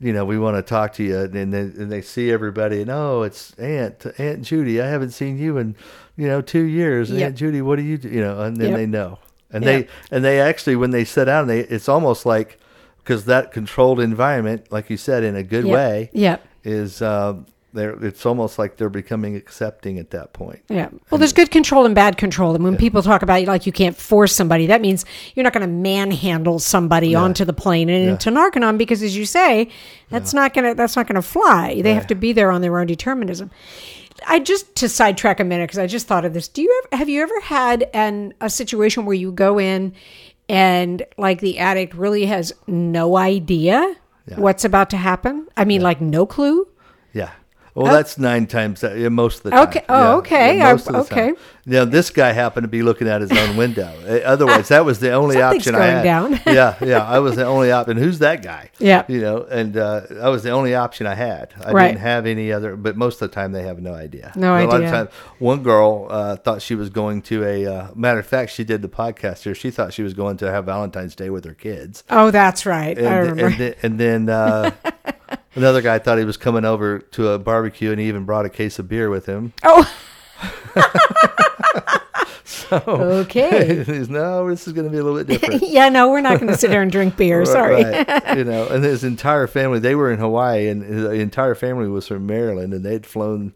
you 0.00 0.12
know, 0.12 0.24
we 0.24 0.38
want 0.38 0.56
to 0.56 0.62
talk 0.62 0.94
to 0.94 1.02
you, 1.04 1.18
and 1.20 1.32
then 1.32 1.74
and 1.78 1.92
they 1.92 2.00
see 2.00 2.32
everybody, 2.32 2.80
and 2.80 2.90
oh, 2.90 3.22
it's 3.22 3.52
Aunt 3.58 4.04
Aunt 4.18 4.42
Judy. 4.42 4.80
I 4.80 4.86
haven't 4.88 5.10
seen 5.10 5.38
you 5.38 5.58
in 5.58 5.74
you 6.16 6.26
know 6.26 6.40
two 6.40 6.64
years. 6.64 7.10
Yep. 7.10 7.26
Aunt 7.26 7.36
Judy, 7.36 7.60
what 7.62 7.76
do 7.76 7.82
you 7.82 7.98
do? 7.98 8.08
You 8.08 8.20
know, 8.22 8.40
and 8.40 8.56
then 8.56 8.70
Yep. 8.70 8.78
they 8.78 8.86
know, 8.86 9.18
and 9.52 9.62
Yep. 9.62 9.88
they 10.10 10.16
and 10.16 10.24
they 10.24 10.40
actually 10.40 10.76
when 10.76 10.90
they 10.90 11.04
sit 11.04 11.26
down, 11.26 11.48
they 11.48 11.60
it's 11.60 11.88
almost 11.90 12.24
like 12.24 12.58
because 13.04 13.26
that 13.26 13.52
controlled 13.52 14.00
environment, 14.00 14.64
like 14.70 14.88
you 14.88 14.96
said, 14.96 15.22
in 15.22 15.36
a 15.36 15.42
good 15.42 15.64
way, 15.66 16.08
Yep. 16.14 16.40
is 16.64 17.02
um, 17.02 17.44
they're 17.72 17.92
it's 18.04 18.26
almost 18.26 18.58
like 18.58 18.76
they're 18.76 18.90
becoming 18.90 19.36
accepting 19.36 19.98
at 19.98 20.10
that 20.10 20.32
point. 20.32 20.62
Yeah. 20.68 20.90
Well, 21.10 21.18
there's 21.18 21.32
good 21.32 21.50
control 21.50 21.86
and 21.86 21.94
bad 21.94 22.18
control. 22.18 22.54
And 22.54 22.62
when 22.64 22.76
people 22.76 23.02
talk 23.02 23.22
about 23.22 23.42
like 23.44 23.66
you 23.66 23.72
can't 23.72 23.96
force 23.96 24.34
somebody, 24.34 24.66
that 24.66 24.80
means 24.80 25.04
you're 25.34 25.44
not 25.44 25.52
going 25.52 25.66
to 25.66 25.72
manhandle 25.72 26.58
somebody 26.58 27.14
onto 27.14 27.44
the 27.44 27.52
plane 27.52 27.88
and 27.88 28.10
into 28.10 28.30
Narconon 28.30 28.78
because, 28.78 29.02
as 29.02 29.16
you 29.16 29.24
say, 29.24 29.68
that's 30.10 30.34
not 30.34 30.54
going 30.54 30.68
to 30.68 30.74
that's 30.74 30.96
not 30.96 31.06
going 31.06 31.16
to 31.16 31.22
fly. 31.22 31.80
They 31.80 31.94
have 31.94 32.06
to 32.08 32.14
be 32.14 32.32
there 32.32 32.50
on 32.50 32.60
their 32.60 32.78
own 32.78 32.86
determinism. 32.86 33.50
I 34.26 34.38
just 34.38 34.74
to 34.76 34.88
sidetrack 34.88 35.40
a 35.40 35.44
minute 35.44 35.64
because 35.64 35.78
I 35.78 35.86
just 35.86 36.06
thought 36.06 36.24
of 36.24 36.34
this. 36.34 36.48
Do 36.48 36.62
you 36.62 36.82
ever 36.84 36.96
have 36.96 37.08
you 37.08 37.22
ever 37.22 37.40
had 37.40 37.88
an 37.94 38.34
a 38.40 38.50
situation 38.50 39.04
where 39.04 39.16
you 39.16 39.32
go 39.32 39.58
in 39.58 39.94
and 40.48 41.04
like 41.16 41.40
the 41.40 41.58
addict 41.58 41.94
really 41.94 42.26
has 42.26 42.52
no 42.66 43.16
idea 43.16 43.96
what's 44.36 44.64
about 44.64 44.90
to 44.90 44.96
happen? 44.96 45.48
I 45.56 45.64
mean, 45.64 45.82
like 45.82 46.00
no 46.00 46.26
clue. 46.26 46.66
Well, 47.74 47.88
oh. 47.88 47.92
that's 47.92 48.18
nine 48.18 48.46
times 48.46 48.82
that, 48.82 48.98
yeah, 48.98 49.08
most 49.08 49.38
of 49.38 49.42
the 49.44 49.50
time. 49.50 49.68
Okay. 49.68 49.84
Oh, 49.88 50.02
Yeah, 50.02 50.14
okay. 50.16 50.56
yeah, 50.58 50.72
most 50.72 50.88
of 50.88 50.94
the 50.94 51.14
time. 51.14 51.30
okay. 51.30 51.40
Now, 51.64 51.84
this 51.84 52.10
guy 52.10 52.32
happened 52.32 52.64
to 52.64 52.68
be 52.68 52.82
looking 52.82 53.06
at 53.06 53.20
his 53.20 53.30
own 53.30 53.56
window. 53.56 53.94
Uh, 54.04 54.18
Otherwise, 54.24 54.66
that 54.68 54.84
was 54.84 54.98
the 54.98 55.12
only 55.12 55.36
Something's 55.36 55.68
option 55.68 55.74
I 55.76 55.84
had. 55.86 56.02
down. 56.02 56.32
yeah, 56.46 56.74
yeah. 56.82 57.04
I 57.04 57.20
was 57.20 57.36
the 57.36 57.44
only 57.46 57.70
option. 57.70 57.96
Who's 57.98 58.18
that 58.18 58.42
guy? 58.42 58.70
Yeah. 58.80 59.04
You 59.06 59.20
know, 59.20 59.42
and 59.44 59.76
uh, 59.76 60.00
that 60.10 60.26
was 60.26 60.42
the 60.42 60.50
only 60.50 60.74
option 60.74 61.06
I 61.06 61.14
had. 61.14 61.54
I 61.64 61.70
Right. 61.70 61.88
didn't 61.88 62.00
have 62.00 62.26
any 62.26 62.50
other. 62.50 62.74
But 62.74 62.96
most 62.96 63.22
of 63.22 63.30
the 63.30 63.34
time, 63.34 63.52
they 63.52 63.62
have 63.62 63.80
no 63.80 63.94
idea. 63.94 64.32
No 64.34 64.56
a 64.56 64.66
lot 64.66 64.74
idea. 64.74 64.86
of 64.88 64.92
times, 64.92 65.10
one 65.38 65.62
girl 65.62 66.08
uh, 66.10 66.34
thought 66.34 66.62
she 66.62 66.74
was 66.74 66.90
going 66.90 67.22
to 67.22 67.44
a. 67.44 67.64
Uh, 67.66 67.88
matter 67.94 68.18
of 68.18 68.26
fact, 68.26 68.50
she 68.50 68.64
did 68.64 68.82
the 68.82 68.88
podcast 68.88 69.44
here. 69.44 69.54
She 69.54 69.70
thought 69.70 69.92
she 69.92 70.02
was 70.02 70.14
going 70.14 70.38
to 70.38 70.50
have 70.50 70.64
Valentine's 70.66 71.14
Day 71.14 71.30
with 71.30 71.44
her 71.44 71.54
kids. 71.54 72.02
Oh, 72.10 72.32
that's 72.32 72.66
right. 72.66 72.98
I 72.98 73.02
and, 73.02 73.30
remember. 73.30 73.44
and 73.46 73.58
then, 73.58 73.74
and 73.84 74.00
then 74.00 74.28
uh, 74.28 74.70
another 75.54 75.80
guy 75.80 76.00
thought 76.00 76.18
he 76.18 76.24
was 76.24 76.36
coming 76.36 76.64
over 76.64 76.98
to 76.98 77.28
a 77.28 77.38
barbecue, 77.38 77.92
and 77.92 78.00
he 78.00 78.08
even 78.08 78.24
brought 78.24 78.46
a 78.46 78.50
case 78.50 78.80
of 78.80 78.88
beer 78.88 79.08
with 79.10 79.26
him. 79.26 79.52
oh. 79.62 79.88
Okay. 82.72 83.84
No, 84.08 84.48
this 84.48 84.66
is 84.66 84.72
going 84.72 84.86
to 84.86 84.90
be 84.90 84.98
a 84.98 85.02
little 85.02 85.18
bit 85.22 85.26
different. 85.40 85.62
yeah, 85.68 85.88
no, 85.88 86.10
we're 86.10 86.20
not 86.20 86.38
going 86.38 86.50
to 86.50 86.58
sit 86.58 86.68
there 86.68 86.82
and 86.82 86.90
drink 86.90 87.16
beer. 87.16 87.44
Sorry. 87.44 87.82
Right. 87.84 88.06
you 88.36 88.44
know, 88.44 88.66
and 88.68 88.82
his 88.84 89.04
entire 89.04 89.46
family, 89.46 89.78
they 89.78 89.94
were 89.94 90.10
in 90.12 90.18
Hawaii, 90.18 90.68
and 90.68 90.82
his 90.82 91.04
entire 91.20 91.54
family 91.54 91.88
was 91.88 92.06
from 92.08 92.26
Maryland, 92.26 92.72
and 92.74 92.84
they'd 92.84 93.06
flown 93.06 93.54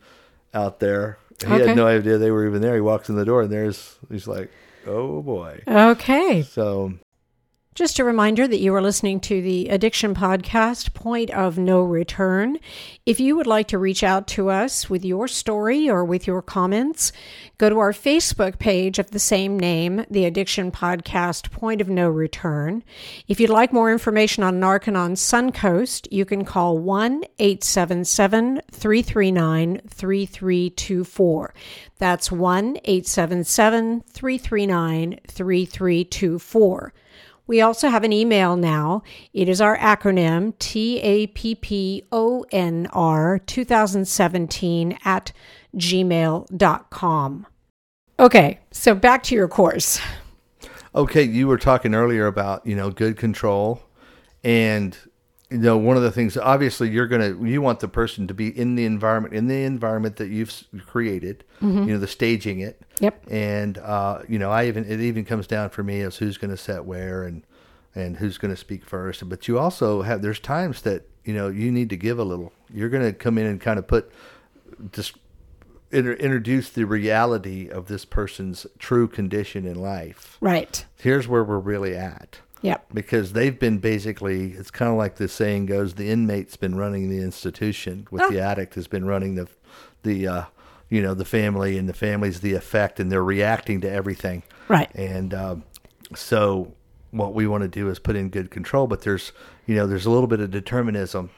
out 0.54 0.80
there. 0.80 1.18
He 1.40 1.46
Okay. 1.52 1.66
had 1.68 1.76
no 1.76 1.86
idea 1.86 2.16
they 2.18 2.30
were 2.30 2.46
even 2.46 2.62
there. 2.62 2.74
He 2.74 2.80
walks 2.80 3.08
in 3.08 3.16
the 3.16 3.24
door, 3.24 3.42
and 3.42 3.52
there's 3.52 3.96
he's 4.10 4.26
like, 4.26 4.50
"Oh 4.86 5.20
boy!" 5.22 5.60
Okay. 5.68 6.42
So 6.42 6.94
Just 7.76 7.98
a 7.98 8.04
reminder 8.04 8.48
that 8.48 8.60
you 8.60 8.74
are 8.74 8.80
listening 8.80 9.20
to 9.20 9.42
the 9.42 9.68
Addiction 9.68 10.14
Podcast, 10.14 10.94
Point 10.94 11.30
of 11.32 11.58
No 11.58 11.82
Return. 11.82 12.58
If 13.04 13.20
you 13.20 13.36
would 13.36 13.46
like 13.46 13.68
to 13.68 13.76
reach 13.76 14.02
out 14.02 14.26
to 14.28 14.48
us 14.48 14.88
with 14.88 15.04
your 15.04 15.28
story 15.28 15.86
or 15.86 16.02
with 16.02 16.26
your 16.26 16.40
comments, 16.40 17.12
go 17.58 17.68
to 17.68 17.78
our 17.78 17.92
Facebook 17.92 18.58
page 18.58 18.98
of 18.98 19.10
the 19.10 19.18
same 19.18 19.60
name, 19.60 20.06
the 20.10 20.24
Addiction 20.24 20.72
Podcast, 20.72 21.50
Point 21.50 21.82
of 21.82 21.90
No 21.90 22.08
Return. 22.08 22.82
If 23.28 23.40
you'd 23.40 23.50
like 23.50 23.74
more 23.74 23.92
information 23.92 24.42
on 24.42 24.58
Narconon 24.58 25.12
Suncoast, 25.12 26.08
you 26.10 26.24
can 26.24 26.46
call 26.46 26.78
1 26.78 27.24
877 27.38 28.62
339 28.72 29.82
3324. 29.86 31.54
That's 31.98 32.32
1 32.32 32.78
877 32.84 34.00
339 34.00 35.20
3324. 35.28 36.94
We 37.46 37.60
also 37.60 37.88
have 37.88 38.02
an 38.02 38.12
email 38.12 38.56
now. 38.56 39.02
It 39.32 39.48
is 39.48 39.60
our 39.60 39.76
acronym 39.78 40.58
T 40.58 41.00
A 41.00 41.28
P 41.28 41.54
P 41.54 42.02
O 42.10 42.44
N 42.50 42.88
R 42.92 43.38
2017 43.38 44.98
at 45.04 45.32
gmail.com. 45.76 47.46
Okay, 48.18 48.60
so 48.70 48.94
back 48.94 49.22
to 49.24 49.34
your 49.34 49.48
course. 49.48 50.00
Okay, 50.94 51.22
you 51.22 51.46
were 51.46 51.58
talking 51.58 51.94
earlier 51.94 52.26
about 52.26 52.66
you 52.66 52.74
know 52.74 52.90
good 52.90 53.16
control, 53.16 53.82
and 54.42 54.96
you 55.50 55.58
know 55.58 55.76
one 55.76 55.96
of 55.96 56.02
the 56.02 56.10
things. 56.10 56.36
Obviously, 56.36 56.90
you're 56.90 57.06
gonna 57.06 57.36
you 57.46 57.62
want 57.62 57.80
the 57.80 57.88
person 57.88 58.26
to 58.26 58.34
be 58.34 58.48
in 58.48 58.74
the 58.74 58.84
environment 58.84 59.34
in 59.34 59.46
the 59.46 59.62
environment 59.62 60.16
that 60.16 60.28
you've 60.28 60.64
created. 60.86 61.44
You 61.60 61.68
know 61.86 61.98
the 61.98 62.06
staging 62.06 62.60
it. 62.60 62.80
Yep. 63.00 63.24
And 63.30 63.78
uh, 63.78 64.22
you 64.28 64.38
know, 64.38 64.50
I 64.50 64.66
even 64.66 64.84
it 64.84 65.00
even 65.00 65.24
comes 65.24 65.46
down 65.46 65.70
for 65.70 65.82
me 65.82 66.00
as 66.00 66.16
who's 66.16 66.36
going 66.38 66.50
to 66.50 66.56
set 66.56 66.84
where 66.84 67.24
and 67.24 67.42
and 67.94 68.16
who's 68.18 68.38
going 68.38 68.52
to 68.52 68.56
speak 68.60 68.84
first. 68.84 69.26
But 69.28 69.48
you 69.48 69.58
also 69.58 70.02
have 70.02 70.20
there's 70.22 70.40
times 70.40 70.82
that 70.82 71.08
you 71.24 71.32
know 71.34 71.48
you 71.48 71.70
need 71.70 71.90
to 71.90 71.96
give 71.96 72.18
a 72.18 72.24
little. 72.24 72.52
You're 72.72 72.88
going 72.88 73.04
to 73.04 73.12
come 73.12 73.38
in 73.38 73.46
and 73.46 73.60
kind 73.60 73.78
of 73.78 73.86
put 73.86 74.10
just 74.92 75.14
inter- 75.90 76.12
introduce 76.14 76.68
the 76.70 76.84
reality 76.84 77.68
of 77.70 77.86
this 77.86 78.04
person's 78.04 78.66
true 78.78 79.06
condition 79.08 79.64
in 79.64 79.76
life 79.76 80.36
Right. 80.40 80.84
here's 80.98 81.26
where 81.28 81.44
we're 81.44 81.58
really 81.60 81.94
at 81.96 82.40
Yep. 82.62 82.86
because 82.94 83.32
they've 83.34 83.58
been 83.58 83.78
basically 83.78 84.52
it's 84.52 84.70
kind 84.70 84.90
of 84.90 84.96
like 84.96 85.16
the 85.16 85.28
saying 85.28 85.66
goes 85.66 85.94
the 85.94 86.10
inmate's 86.10 86.56
been 86.56 86.74
running 86.74 87.08
the 87.10 87.20
institution 87.20 88.06
with 88.10 88.22
Oh. 88.22 88.30
the 88.30 88.40
addict 88.40 88.74
has 88.76 88.86
been 88.88 89.04
running 89.06 89.34
the 89.34 89.46
the 90.02 90.26
uh 90.26 90.42
you 90.88 91.02
know 91.02 91.14
the 91.14 91.24
family 91.24 91.76
and 91.78 91.88
the 91.88 91.92
family's 91.94 92.40
the 92.40 92.54
effect 92.54 92.98
and 92.98 93.10
they're 93.12 93.22
reacting 93.22 93.80
to 93.82 93.90
everything 93.90 94.42
Right. 94.68 94.90
and 94.94 95.34
um, 95.34 95.64
so 96.14 96.72
what 97.10 97.34
we 97.34 97.46
want 97.46 97.62
to 97.62 97.68
do 97.68 97.88
is 97.88 97.98
put 97.98 98.16
in 98.16 98.28
good 98.30 98.50
control 98.50 98.86
but 98.86 99.02
there's 99.02 99.32
you 99.66 99.74
know 99.74 99.86
there's 99.86 100.06
a 100.06 100.10
little 100.10 100.26
bit 100.26 100.40
of 100.40 100.50
determinism 100.50 101.30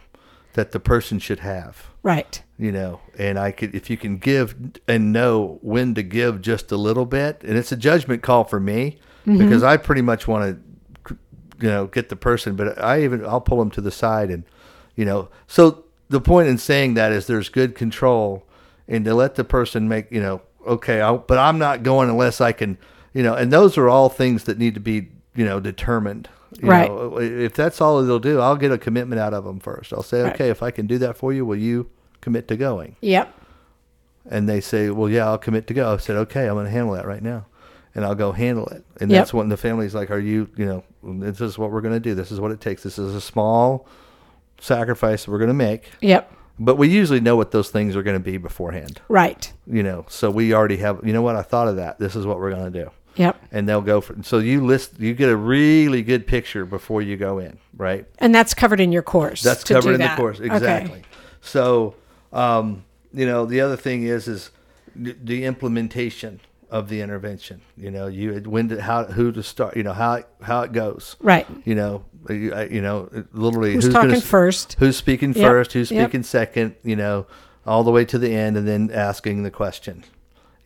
that 0.54 0.72
the 0.72 0.81
person 0.81 1.18
should 1.18 1.40
have 1.40 1.88
Right. 2.02 2.42
you 2.59 2.72
know 2.72 3.00
and 3.18 3.38
i 3.38 3.50
could 3.50 3.74
if 3.74 3.90
you 3.90 3.96
can 3.96 4.18
give 4.18 4.54
and 4.87 5.12
know 5.12 5.59
when 5.62 5.94
to 5.94 6.02
give 6.02 6.40
just 6.42 6.72
a 6.72 6.76
little 6.76 7.07
bit 7.07 7.42
and 7.44 7.57
it's 7.59 7.72
a 7.72 7.76
judgment 7.76 8.22
call 8.22 8.44
for 8.44 8.61
me 8.61 8.98
because 9.26 9.62
i 9.62 9.76
pretty 9.76 10.00
much 10.00 10.26
want 10.26 10.44
to 10.44 10.67
you 11.61 11.68
know 11.68 11.87
get 11.87 12.09
the 12.09 12.16
person 12.16 12.55
but 12.57 12.81
i 12.83 13.03
even 13.03 13.25
i'll 13.27 13.40
pull 13.40 13.59
them 13.59 13.71
to 13.71 13.81
the 13.81 13.90
side 13.90 14.31
and 14.31 14.44
you 14.97 15.05
know 15.05 15.29
so 15.47 15.85
the 16.09 16.21
point 16.21 16.49
in 16.49 16.57
saying 16.59 16.94
that 16.94 17.12
is 17.12 17.27
there's 17.27 17.49
good 17.49 17.75
control 17.75 18.44
and 18.87 19.05
to 19.05 19.14
let 19.14 19.35
the 19.35 19.44
person 19.44 19.88
make 19.88 20.11
you 20.11 20.21
know 20.21 20.40
okay 20.66 21.01
I'll, 21.01 21.18
but 21.18 21.38
i'm 21.38 21.59
not 21.59 21.83
going 21.83 22.09
unless 22.09 22.40
i 22.40 22.53
can 22.53 22.79
you 23.12 23.23
know 23.23 23.35
and 23.35 23.53
those 23.53 23.77
are 23.79 23.88
all 23.88 24.09
things 24.09 24.44
that 24.44 24.59
need 24.59 24.75
to 24.75 24.81
be 24.81 25.09
you 25.35 25.44
know 25.44 25.61
determined 25.61 26.29
you 26.61 26.68
Right. 26.68 26.88
know, 26.90 27.18
if 27.18 27.55
that's 27.55 27.81
all 27.81 28.03
they'll 28.03 28.18
do 28.18 28.40
i'll 28.40 28.57
get 28.57 28.73
a 28.73 28.79
commitment 28.79 29.21
out 29.21 29.35
of 29.35 29.44
them 29.44 29.61
first 29.61 29.92
i'll 29.92 30.03
say 30.03 30.23
Right. 30.23 30.35
okay 30.35 30.49
if 30.51 30.62
i 30.62 30.71
can 30.71 30.87
do 30.87 30.99
that 30.99 31.16
for 31.16 31.33
you 31.33 31.44
will 31.44 31.57
you 31.57 31.90
commit 32.21 32.49
to 32.49 32.57
going 32.57 32.97
Yep. 33.01 33.33
and 34.31 34.49
they 34.49 34.61
say, 34.61 34.90
"Well, 34.90 35.09
yeah, 35.09 35.27
I'll 35.27 35.38
commit 35.38 35.66
to 35.68 35.75
go." 35.75 35.94
I 35.94 35.97
said, 35.97 36.16
"Okay, 36.16 36.47
I'm 36.49 36.55
going 36.55 36.66
to 36.66 36.71
handle 36.71 36.92
that 36.94 37.07
right 37.07 37.23
now," 37.23 37.47
and 37.94 38.05
I'll 38.05 38.14
go 38.14 38.33
handle 38.33 38.66
it. 38.66 38.85
And 39.01 39.11
Yep. 39.11 39.18
that's 39.21 39.33
when 39.33 39.49
the 39.49 39.57
family's 39.57 39.94
like, 39.94 40.11
"Are 40.11 40.18
you, 40.18 40.49
you 40.57 40.66
know, 40.66 40.83
this 41.21 41.40
is 41.40 41.59
what 41.59 41.71
we're 41.71 41.81
going 41.81 41.94
to 41.94 42.01
do. 42.01 42.14
This 42.14 42.31
is 42.31 42.40
what 42.40 42.51
it 42.51 42.61
takes. 42.61 42.83
This 42.83 42.99
is 42.99 43.14
a 43.14 43.21
small 43.21 43.87
sacrifice 44.61 45.27
we're 45.29 45.38
going 45.38 45.49
to 45.49 45.55
make." 45.55 45.90
Yep. 46.01 46.33
But 46.61 46.77
we 46.77 46.88
usually 46.88 47.21
know 47.21 47.37
what 47.37 47.53
those 47.53 47.71
things 47.71 47.94
are 47.94 48.03
going 48.03 48.16
to 48.16 48.23
be 48.23 48.37
beforehand, 48.37 49.01
Right. 49.09 49.53
you 49.64 49.83
know. 49.85 50.07
So 50.09 50.29
we 50.29 50.53
already 50.53 50.79
have, 50.79 51.01
you 51.05 51.12
know, 51.12 51.23
what 51.23 51.37
I 51.37 51.42
thought 51.42 51.68
of 51.68 51.77
that. 51.77 52.01
This 52.01 52.16
is 52.16 52.27
what 52.27 52.38
we're 52.40 52.51
going 52.51 52.73
to 52.73 52.85
do, 52.85 52.90
Yep. 53.14 53.37
and 53.53 53.68
they'll 53.68 53.81
go 53.81 54.01
for. 54.01 54.16
So 54.25 54.38
you 54.38 54.66
list, 54.66 54.99
you 54.99 55.14
get 55.14 55.29
a 55.29 55.37
really 55.37 56.03
good 56.03 56.27
picture 56.27 56.64
before 56.64 57.01
you 57.01 57.16
go 57.16 57.38
in, 57.38 57.59
right? 57.77 58.07
And 58.18 58.35
that's 58.35 58.55
covered 58.55 58.81
in 58.81 58.90
your 58.90 59.03
course. 59.03 59.40
That's 59.40 59.62
covered 59.62 59.92
in 59.94 60.01
that. 60.01 60.16
the 60.16 60.21
course 60.21 60.40
Okay. 60.40 60.47
exactly. 60.53 61.03
So, 61.40 61.94
um, 62.33 62.83
you 63.14 63.25
know, 63.25 63.47
the 63.47 63.61
other 63.61 63.77
thing 63.77 64.03
is 64.03 64.27
is 64.27 64.51
the 64.97 65.44
implementation 65.44 66.40
of 66.70 66.88
the 66.88 67.00
intervention. 67.00 67.61
You 67.76 67.90
know, 67.90 68.07
you 68.07 68.35
when 68.40 68.68
to, 68.68 68.83
how 68.83 69.04
who 69.04 69.33
to 69.33 69.42
start. 69.42 69.76
You 69.76 69.83
know 69.83 69.92
how 69.92 70.22
how 70.42 70.62
it 70.62 70.72
goes. 70.72 71.16
Right. 71.20 71.46
You 71.64 71.74
know, 71.74 72.04
you, 72.28 72.57
you 72.70 72.83
know, 72.83 73.09
literally 73.33 73.74
Who's 73.74 73.88
gonna 73.88 74.09
talking 74.09 74.20
first? 74.20 74.74
Who's 74.78 74.96
speaking 74.96 75.33
Yep, 75.33 75.46
first? 75.46 75.72
Who's 75.72 75.90
yep. 75.90 76.09
speaking 76.09 76.22
second? 76.22 76.74
You 76.83 76.96
know, 76.96 77.26
all 77.66 77.85
the 77.85 77.90
way 77.90 78.04
to 78.07 78.18
the 78.18 78.35
end, 78.35 78.57
and 78.57 78.66
then 78.66 78.90
asking 78.92 79.42
the 79.42 79.50
question. 79.50 80.04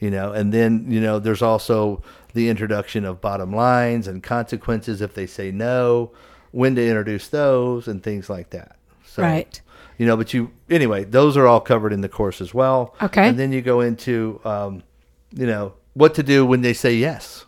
You 0.01 0.11
know, 0.11 0.33
and 0.33 0.53
then 0.53 0.87
you 0.89 1.01
know, 1.01 1.19
there's 1.19 1.43
also 1.43 2.03
the 2.35 2.49
introduction 2.49 3.05
of 3.05 3.21
bottom 3.21 3.55
lines 3.55 4.09
and 4.09 4.23
consequences 4.23 5.01
if 5.01 5.15
they 5.15 5.27
say 5.27 5.51
no, 5.53 6.11
when 6.51 6.75
to 6.75 6.87
introduce 6.87 7.29
those, 7.29 7.87
and 7.87 8.03
things 8.03 8.29
like 8.29 8.51
that. 8.51 8.77
So, 9.05 9.23
Right. 9.23 9.61
you 9.99 10.07
know, 10.07 10.17
but 10.17 10.33
you 10.35 10.51
anyway, 10.71 11.05
those 11.05 11.37
are 11.37 11.47
all 11.47 11.61
covered 11.61 11.93
in 11.93 12.01
the 12.01 12.09
course 12.09 12.41
as 12.41 12.53
well. 12.55 12.95
Okay. 13.03 13.29
And 13.29 13.39
then 13.39 13.53
you 13.53 13.61
go 13.61 13.81
into, 13.81 14.41
um, 14.45 14.83
you 15.35 15.47
know, 15.47 15.75
what 15.95 16.15
to 16.15 16.23
do 16.23 16.45
when 16.47 16.63
they 16.63 16.73
say 16.73 16.95
yes. 16.95 17.45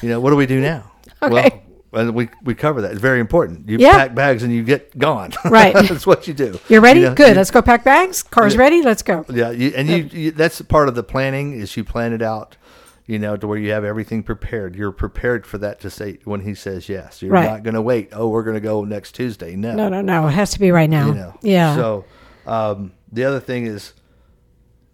You 0.00 0.08
know, 0.08 0.20
what 0.20 0.30
do 0.30 0.36
we 0.36 0.46
do 0.46 0.60
now? 0.60 0.90
Okay. 1.22 1.62
Well, 1.92 2.06
and 2.08 2.14
we 2.14 2.30
we 2.42 2.54
cover 2.54 2.80
that. 2.80 2.90
It's 2.92 3.00
very 3.00 3.20
important. 3.20 3.68
You 3.68 3.76
Yeah. 3.78 3.92
pack 3.92 4.14
bags 4.14 4.42
and 4.42 4.52
you 4.52 4.62
get 4.64 4.98
gone. 4.98 5.30
Right. 5.44 5.74
that's 5.74 6.06
what 6.06 6.26
you 6.26 6.32
do. 6.34 6.58
You're 6.68 6.80
ready? 6.80 7.00
You 7.00 7.06
know, 7.10 7.14
Good. 7.14 7.28
you- 7.30 7.34
Let's 7.34 7.50
go 7.50 7.60
pack 7.62 7.84
bags. 7.84 8.22
Car's 8.22 8.54
Yeah. 8.54 8.60
ready. 8.60 8.82
Let's 8.82 9.02
go. 9.02 9.24
yeah, 9.28 9.50
you, 9.50 9.72
and 9.76 9.88
you, 9.88 9.96
you 10.10 10.30
that's 10.32 10.60
part 10.62 10.88
of 10.88 10.94
the 10.94 11.02
planning 11.02 11.52
is 11.52 11.76
you 11.76 11.84
plan 11.84 12.12
it 12.14 12.22
out, 12.22 12.56
you 13.06 13.18
know, 13.18 13.36
to 13.36 13.46
where 13.46 13.58
you 13.58 13.70
have 13.72 13.84
everything 13.84 14.22
prepared. 14.22 14.74
You're 14.74 14.90
prepared 14.90 15.46
for 15.46 15.58
that 15.58 15.80
to 15.80 15.90
say 15.90 16.18
when 16.24 16.40
he 16.40 16.54
says 16.54 16.88
yes. 16.88 17.20
You're 17.22 17.30
Right. 17.32 17.44
not 17.50 17.62
going 17.62 17.74
to 17.74 17.82
wait. 17.82 18.08
Oh, 18.12 18.28
we're 18.28 18.42
going 18.42 18.56
to 18.56 18.60
go 18.60 18.84
next 18.84 19.12
Tuesday. 19.12 19.54
No, 19.54 19.74
No, 19.74 19.88
no, 19.90 20.00
no. 20.00 20.26
It 20.28 20.32
has 20.32 20.50
to 20.54 20.60
be 20.60 20.70
right 20.72 20.88
now. 20.90 21.06
you 21.08 21.14
know. 21.14 21.34
Yeah. 21.42 21.76
So 21.76 22.04
um, 22.46 22.92
the 23.12 23.24
other 23.24 23.38
thing 23.40 23.66
is 23.66 23.92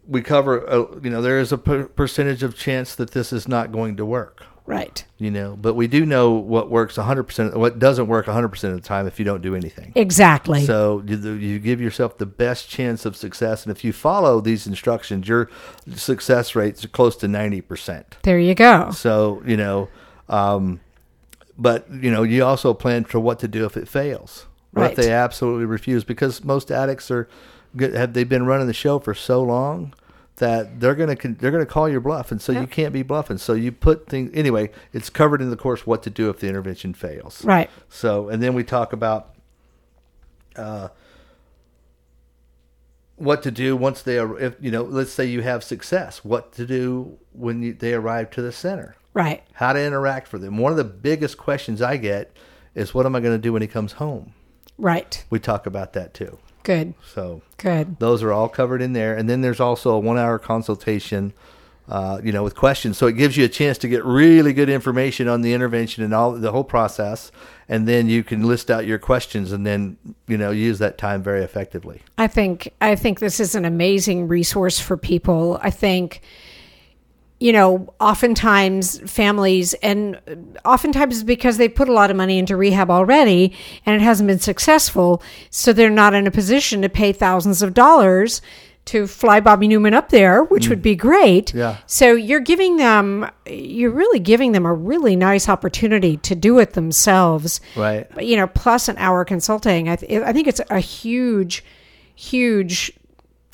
we 0.09 0.23
cover. 0.23 0.68
Uh, 0.68 0.87
you 1.03 1.11
know, 1.11 1.21
there 1.23 1.38
is 1.38 1.53
a 1.53 1.59
per- 1.59 1.85
percentage 1.87 2.42
of 2.42 2.57
chance 2.57 2.94
that 2.97 3.11
this 3.12 3.33
is 3.33 3.47
not 3.47 3.71
going 3.71 3.97
to 3.99 4.05
work. 4.07 4.44
right. 4.66 5.05
You 5.18 5.31
know, 5.31 5.57
but 5.61 5.75
we 5.75 5.87
do 5.88 6.07
know 6.07 6.31
what 6.31 6.71
works 6.71 6.97
100%, 6.97 7.57
what 7.57 7.79
doesn't 7.79 8.07
work 8.07 8.27
100% 8.27 8.64
of 8.64 8.75
the 8.75 8.81
time 8.81 9.07
if 9.07 9.18
you 9.18 9.25
don't 9.25 9.42
do 9.42 9.55
anything. 9.57 9.92
Exactly. 9.97 10.64
So 10.64 11.03
you, 11.07 11.16
you 11.35 11.59
give 11.59 11.81
yourself 11.81 12.18
the 12.18 12.27
best 12.27 12.68
chance 12.71 13.05
of 13.05 13.16
success, 13.16 13.64
and 13.66 13.71
if 13.77 13.83
you 13.85 13.92
follow 13.92 14.40
these 14.40 14.66
instructions, 14.66 15.27
your 15.29 15.51
success 15.94 16.55
rate's 16.55 16.85
are 16.85 16.88
close 16.88 17.16
to 17.16 17.29
ninety 17.29 17.61
percent. 17.61 18.16
there 18.23 18.38
you 18.38 18.55
go. 18.55 18.90
So 18.92 19.42
you 19.44 19.57
know, 19.57 19.88
um, 20.29 20.81
but 21.59 21.90
you 21.92 22.11
know, 22.11 22.23
you 22.23 22.44
also 22.44 22.73
plan 22.75 23.05
for 23.05 23.18
what 23.21 23.38
to 23.40 23.49
do 23.49 23.64
if 23.64 23.77
it 23.77 23.88
fails, 23.88 24.47
Right. 24.73 24.90
if 24.92 24.97
they 24.97 25.11
absolutely 25.12 25.64
refuse, 25.66 26.05
because 26.05 26.44
most 26.44 26.71
addicts 26.71 27.11
are, 27.11 27.29
have 27.81 28.12
they 28.12 28.23
been 28.25 28.47
running 28.47 28.66
the 28.68 28.73
show 28.75 28.99
for 29.01 29.14
so 29.14 29.42
long 29.42 29.92
that 30.38 30.81
they're 30.81 30.94
gonna 30.94 31.16
they're 31.16 31.51
gonna 31.51 31.66
call 31.66 31.88
your 31.88 32.01
bluff, 32.01 32.33
and 32.33 32.40
so 32.40 32.53
you 32.53 32.66
can't 32.66 32.92
be 32.92 33.03
bluffing. 33.03 33.38
So 33.38 33.53
you 33.53 33.70
put 33.72 34.07
things 34.09 34.31
anyway. 34.35 34.70
It's 34.92 35.11
covered 35.11 35.40
in 35.40 35.51
the 35.51 35.57
course 35.57 35.87
what 35.87 36.03
to 36.05 36.11
do 36.11 36.31
if 36.31 36.40
the 36.40 36.48
intervention 36.48 36.94
fails. 36.94 37.44
Right. 37.44 37.70
So, 37.88 38.29
and 38.29 38.42
then 38.42 38.55
we 38.55 38.64
talk 38.64 38.92
about 38.92 39.35
uh, 40.57 40.88
what 43.16 43.42
to 43.42 43.51
do 43.51 43.77
once 43.77 44.03
they, 44.03 44.18
are 44.18 44.38
if 44.38 44.55
you 44.61 44.70
know, 44.70 44.83
let's 44.83 45.12
say 45.12 45.24
you 45.27 45.42
have 45.42 45.64
success, 45.64 46.24
what 46.24 46.53
to 46.53 46.66
do 46.66 47.18
when 47.33 47.62
you, 47.62 47.72
they 47.74 47.94
arrive 47.94 48.31
to 48.31 48.42
the 48.42 48.53
center, 48.53 48.96
Right. 49.14 49.42
how 49.55 49.72
to 49.72 49.81
interact 49.85 50.29
for 50.29 50.38
them. 50.38 50.57
One 50.59 50.70
of 50.72 50.79
the 50.79 50.85
biggest 50.85 51.37
questions 51.37 51.83
I 51.83 51.96
get 51.96 52.37
is, 52.74 52.94
what 52.94 53.07
am 53.07 53.16
I 53.16 53.20
going 53.20 53.35
to 53.35 53.42
do 53.42 53.53
when 53.53 53.62
he 53.62 53.68
comes 53.68 53.92
home? 53.94 54.35
Right. 54.77 55.24
We 55.31 55.40
talk 55.40 55.66
about 55.66 55.92
that 55.94 56.14
too. 56.14 56.38
Good. 56.62 56.94
So 57.14 57.42
Good. 57.57 57.99
those 57.99 58.23
are 58.23 58.33
all 58.33 58.49
covered 58.49 58.83
in 58.83 58.92
there, 58.92 59.16
and 59.16 59.29
then 59.29 59.40
there's 59.40 59.61
also 59.61 59.90
a 59.92 59.99
one-hour 59.99 60.38
consultation. 60.38 61.33
Uh, 61.90 62.21
you 62.23 62.33
know, 62.33 62.42
with 62.44 62.55
questions, 62.55 62.99
so 62.99 63.07
it 63.07 63.14
gives 63.14 63.35
you 63.38 63.47
a 63.47 63.49
chance 63.49 63.79
to 63.79 63.88
get 63.88 64.05
really 64.05 64.53
good 64.53 64.68
information 64.68 65.27
on 65.27 65.40
the 65.40 65.55
intervention 65.55 66.05
and 66.05 66.12
all 66.12 66.33
the 66.33 66.53
whole 66.53 66.62
process, 66.62 67.33
and 67.66 67.88
then 67.88 68.11
you 68.11 68.23
can 68.23 68.47
list 68.47 68.71
out 68.71 68.85
your 68.85 68.99
questions, 68.99 69.53
and 69.53 69.64
then 69.64 69.97
you 70.27 70.37
know 70.37 70.51
use 70.51 70.79
that 70.81 70.99
time 70.99 71.23
very 71.23 71.42
effectively. 71.42 72.03
I 72.18 72.27
think 72.27 72.75
I 72.83 72.94
think 72.94 73.21
this 73.21 73.40
is 73.40 73.55
an 73.55 73.64
amazing 73.64 74.29
resource 74.29 74.79
for 74.79 74.99
people. 74.99 75.59
I 75.62 75.71
think 75.71 76.21
you 77.40 77.53
know, 77.53 77.92
oftentimes 78.01 78.98
families 79.11 79.74
and 79.74 80.18
oftentimes 80.64 81.22
because 81.22 81.57
they 81.57 81.68
put 81.68 81.88
a 81.88 81.92
lot 81.92 82.11
of 82.11 82.16
money 82.16 82.38
into 82.38 82.57
rehab 82.57 82.90
already 82.90 83.55
and 83.87 83.94
it 83.94 84.05
hasn't 84.05 84.27
been 84.27 84.40
successful, 84.40 85.22
so 85.51 85.72
they're 85.72 85.90
not 85.90 86.14
in 86.14 86.27
a 86.27 86.31
position 86.31 86.83
to 86.83 86.88
pay 86.88 87.12
thousands 87.12 87.62
of 87.62 87.74
dollars 87.74 88.40
to 88.87 89.07
fly 89.07 89.38
Bobby 89.38 89.68
Newman 89.68 89.92
up 89.92 90.09
there, 90.09 90.42
which 90.44 90.64
mm. 90.64 90.70
would 90.70 90.81
be 90.81 90.96
great. 90.96 91.53
Yeah. 91.53 91.77
So 91.87 92.14
you're 92.14 92.40
giving 92.40 92.79
them 92.79 93.31
you're 93.46 93.90
really 93.90 94.18
giving 94.18 94.53
them 94.53 94.64
a 94.64 94.72
really 94.72 95.14
nice 95.14 95.48
opportunity 95.48 96.16
to 96.18 96.35
do 96.35 96.59
it 96.59 96.72
themselves 96.72 97.61
Right. 97.77 98.07
you 98.18 98.37
know, 98.37 98.46
plus 98.46 98.88
an 98.88 98.96
hour 98.98 99.24
consulting. 99.24 99.88
I, 99.88 99.96
th- 99.96 100.22
I 100.22 100.33
think 100.33 100.48
it's 100.48 100.61
a 100.70 100.81
huge, 100.81 101.62
huge 102.14 102.97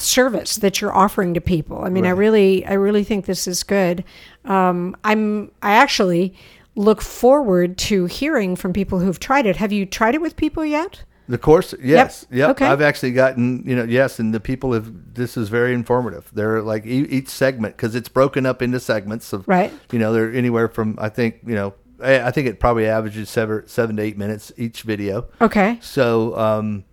service 0.05 0.57
that 0.57 0.81
you're 0.81 0.95
offering 0.95 1.35
to 1.35 1.41
people. 1.41 1.85
I 1.85 1.89
mean, 1.89 2.07
I 2.07 2.11
really, 2.11 2.65
I 2.67 2.75
really 2.75 3.05
think 3.05 3.27
this 3.27 3.47
is 3.47 3.63
good. 3.63 4.05
Um, 4.45 4.97
I'm, 5.05 5.51
I 5.63 5.75
actually 5.75 6.35
look 6.77 7.01
forward 7.03 7.79
to 7.79 8.07
hearing 8.07 8.57
from 8.57 8.73
people 8.73 8.99
who've 9.01 9.19
tried 9.21 9.47
it. 9.47 9.57
Have 9.57 9.73
you 9.73 9.87
tried 9.87 10.15
it 10.15 10.21
with 10.21 10.37
people 10.37 10.65
yet? 10.65 11.05
The 11.27 11.39
course, 11.39 11.75
yes, 11.83 12.27
yep. 12.31 12.51
Okay. 12.51 12.67
I've 12.67 12.83
actually 12.83 13.13
gotten, 13.13 13.63
you 13.65 13.75
know, 13.75 13.85
yes, 13.85 14.19
and 14.19 14.35
the 14.35 14.41
people 14.41 14.75
have. 14.75 15.15
This 15.15 15.39
is 15.39 15.49
very 15.49 15.73
informative. 15.73 16.31
They're 16.35 16.61
like 16.61 16.85
e- 16.85 17.09
each 17.09 17.29
segment 17.29 17.79
because 17.79 17.95
it's 17.95 18.11
broken 18.11 18.45
up 18.45 18.61
into 18.61 18.79
segments 18.79 19.33
of, 19.33 19.49
Right. 19.49 19.73
You 19.91 19.99
know, 19.99 20.13
they're 20.13 20.31
anywhere 20.31 20.69
from 20.69 20.99
I 21.01 21.09
think 21.09 21.41
you 21.47 21.55
know, 21.55 21.73
I, 22.03 22.21
I 22.29 22.31
think 22.31 22.47
it 22.47 22.61
probably 22.61 22.87
averages 22.87 23.31
seven 23.31 23.67
seven 23.67 23.97
to 23.97 24.03
eight 24.03 24.19
minutes 24.19 24.53
each 24.59 24.83
video. 24.83 25.29
Okay. 25.41 25.79
So, 25.81 26.37
um, 26.37 26.85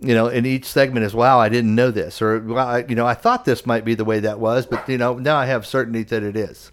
you 0.00 0.14
know, 0.14 0.28
in 0.28 0.44
each 0.44 0.64
segment 0.66 1.06
is, 1.06 1.14
wow, 1.14 1.38
I 1.38 1.48
didn't 1.48 1.74
know 1.74 1.90
this, 1.90 2.20
or 2.20 2.40
wow, 2.40 2.66
I, 2.68 2.84
you 2.86 2.94
know, 2.94 3.06
I 3.06 3.14
thought 3.14 3.44
this 3.44 3.64
might 3.64 3.84
be 3.84 3.94
the 3.94 4.04
way 4.04 4.20
that 4.20 4.38
was, 4.38 4.66
but 4.66 4.88
you 4.88 4.98
know, 4.98 5.14
now 5.14 5.36
I 5.36 5.46
have 5.46 5.66
certainty 5.66 6.02
that 6.04 6.22
it 6.22 6.36
is. 6.36 6.70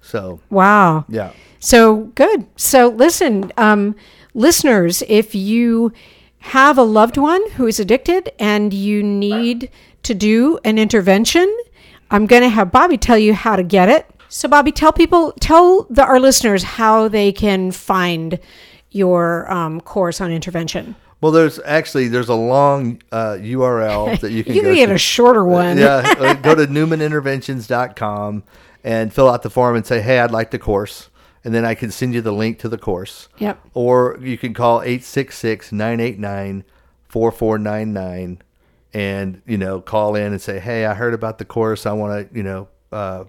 So, 0.00 0.40
Wow. 0.50 1.04
yeah, 1.08 1.32
So 1.58 1.96
good. 2.14 2.46
So 2.56 2.88
listen, 2.88 3.52
um, 3.56 3.96
listeners, 4.34 5.02
if 5.08 5.34
you 5.34 5.92
have 6.40 6.78
a 6.78 6.82
loved 6.82 7.16
one 7.16 7.48
who 7.52 7.66
is 7.66 7.80
addicted 7.80 8.32
and 8.38 8.72
you 8.72 9.02
need 9.02 9.70
to 10.04 10.14
do 10.14 10.58
an 10.64 10.78
intervention, 10.78 11.54
I'm 12.10 12.26
going 12.26 12.42
to 12.42 12.48
have 12.48 12.70
Bobby 12.70 12.96
tell 12.96 13.18
you 13.18 13.34
how 13.34 13.56
to 13.56 13.62
get 13.62 13.88
it. 13.88 14.06
So, 14.30 14.48
Bobby, 14.48 14.72
tell 14.72 14.92
people, 14.92 15.32
tell 15.40 15.84
the, 15.84 16.04
our 16.04 16.20
listeners 16.20 16.62
how 16.62 17.08
they 17.08 17.32
can 17.32 17.70
find 17.72 18.38
your 18.90 19.50
um, 19.52 19.80
course 19.80 20.20
on 20.20 20.30
intervention. 20.30 20.94
Well, 21.20 21.32
there's 21.32 21.58
actually 21.64 22.08
there's 22.08 22.28
a 22.28 22.34
long 22.34 23.00
uh, 23.12 23.36
URL 23.40 24.18
that 24.22 24.30
you 24.32 24.44
can 24.44 24.54
You 24.54 24.62
can 24.62 24.74
get 24.74 24.86
to. 24.86 24.94
a 24.94 24.98
shorter 24.98 25.44
one. 25.44 25.78
yeah, 25.78 26.14
uh, 26.18 26.34
go 26.34 26.54
to 26.54 26.66
newmaninterventions.com 26.66 28.44
and 28.84 29.12
fill 29.12 29.28
out 29.28 29.42
the 29.42 29.50
form 29.50 29.76
and 29.76 29.84
say, 29.86 30.00
"Hey, 30.00 30.20
I'd 30.20 30.30
like 30.30 30.50
the 30.50 30.58
course." 30.58 31.10
And 31.44 31.54
then 31.54 31.64
I 31.64 31.74
can 31.74 31.90
send 31.90 32.14
you 32.14 32.20
the 32.20 32.32
link 32.32 32.58
to 32.60 32.68
the 32.68 32.76
course. 32.78 33.28
Yep. 33.38 33.60
Or 33.72 34.18
you 34.20 34.36
can 34.36 34.52
call 34.54 34.80
866-989-4499 37.12 38.38
and, 38.94 39.42
you 39.46 39.58
know, 39.58 39.80
call 39.80 40.14
in 40.16 40.32
and 40.32 40.40
say, 40.40 40.58
"Hey, 40.58 40.84
I 40.86 40.94
heard 40.94 41.14
about 41.14 41.38
the 41.38 41.44
course. 41.44 41.86
I 41.86 41.92
want 41.92 42.30
to, 42.30 42.36
you 42.36 42.42
know, 42.42 42.68
uh, 42.92 43.24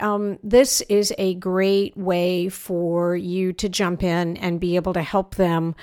um, 0.00 0.38
this 0.42 0.80
is 0.82 1.12
a 1.18 1.34
great 1.34 1.96
way 1.96 2.48
for 2.48 3.16
you 3.16 3.52
to 3.54 3.68
jump 3.68 4.02
in 4.02 4.36
and 4.36 4.60
be 4.60 4.76
able 4.76 4.92
to 4.92 5.02
help 5.02 5.34
them, 5.34 5.74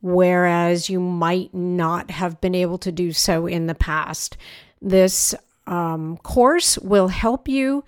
whereas 0.00 0.88
you 0.88 1.00
might 1.00 1.52
not 1.54 2.10
have 2.10 2.40
been 2.40 2.54
able 2.54 2.78
to 2.78 2.92
do 2.92 3.12
so 3.12 3.46
in 3.46 3.66
the 3.66 3.74
past. 3.74 4.36
This 4.80 5.34
um, 5.66 6.18
course 6.18 6.78
will 6.78 7.08
help 7.08 7.48
you. 7.48 7.84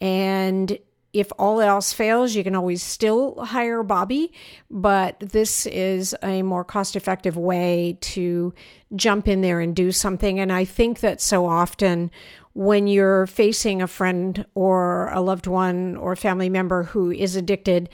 And 0.00 0.78
if 1.12 1.32
all 1.38 1.60
else 1.60 1.92
fails, 1.92 2.34
you 2.34 2.44
can 2.44 2.54
always 2.54 2.82
still 2.82 3.44
hire 3.44 3.82
Bobby, 3.82 4.32
but 4.70 5.18
this 5.20 5.66
is 5.66 6.14
a 6.22 6.42
more 6.42 6.64
cost 6.64 6.94
effective 6.94 7.36
way 7.36 7.98
to 8.00 8.54
jump 8.94 9.26
in 9.26 9.40
there 9.40 9.60
and 9.60 9.74
do 9.74 9.92
something. 9.92 10.38
And 10.38 10.52
I 10.52 10.64
think 10.64 11.00
that 11.00 11.20
so 11.20 11.46
often 11.46 12.10
when 12.52 12.88
you're 12.88 13.26
facing 13.26 13.80
a 13.80 13.86
friend 13.86 14.44
or 14.54 15.08
a 15.10 15.20
loved 15.20 15.46
one 15.46 15.96
or 15.96 16.12
a 16.12 16.16
family 16.16 16.48
member 16.48 16.82
who 16.82 17.10
is 17.12 17.36
addicted, 17.36 17.88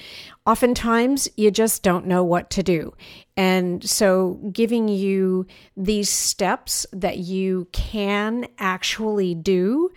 oftentimes 0.46 1.28
you 1.36 1.50
just 1.50 1.82
don't 1.82 2.06
know 2.06 2.24
what 2.24 2.48
to 2.50 2.62
do. 2.62 2.94
And 3.36 3.84
so, 3.88 4.40
giving 4.52 4.88
you 4.88 5.46
these 5.76 6.08
steps 6.08 6.86
that 6.92 7.18
you 7.18 7.68
can 7.72 8.46
actually 8.58 9.34
do 9.34 9.90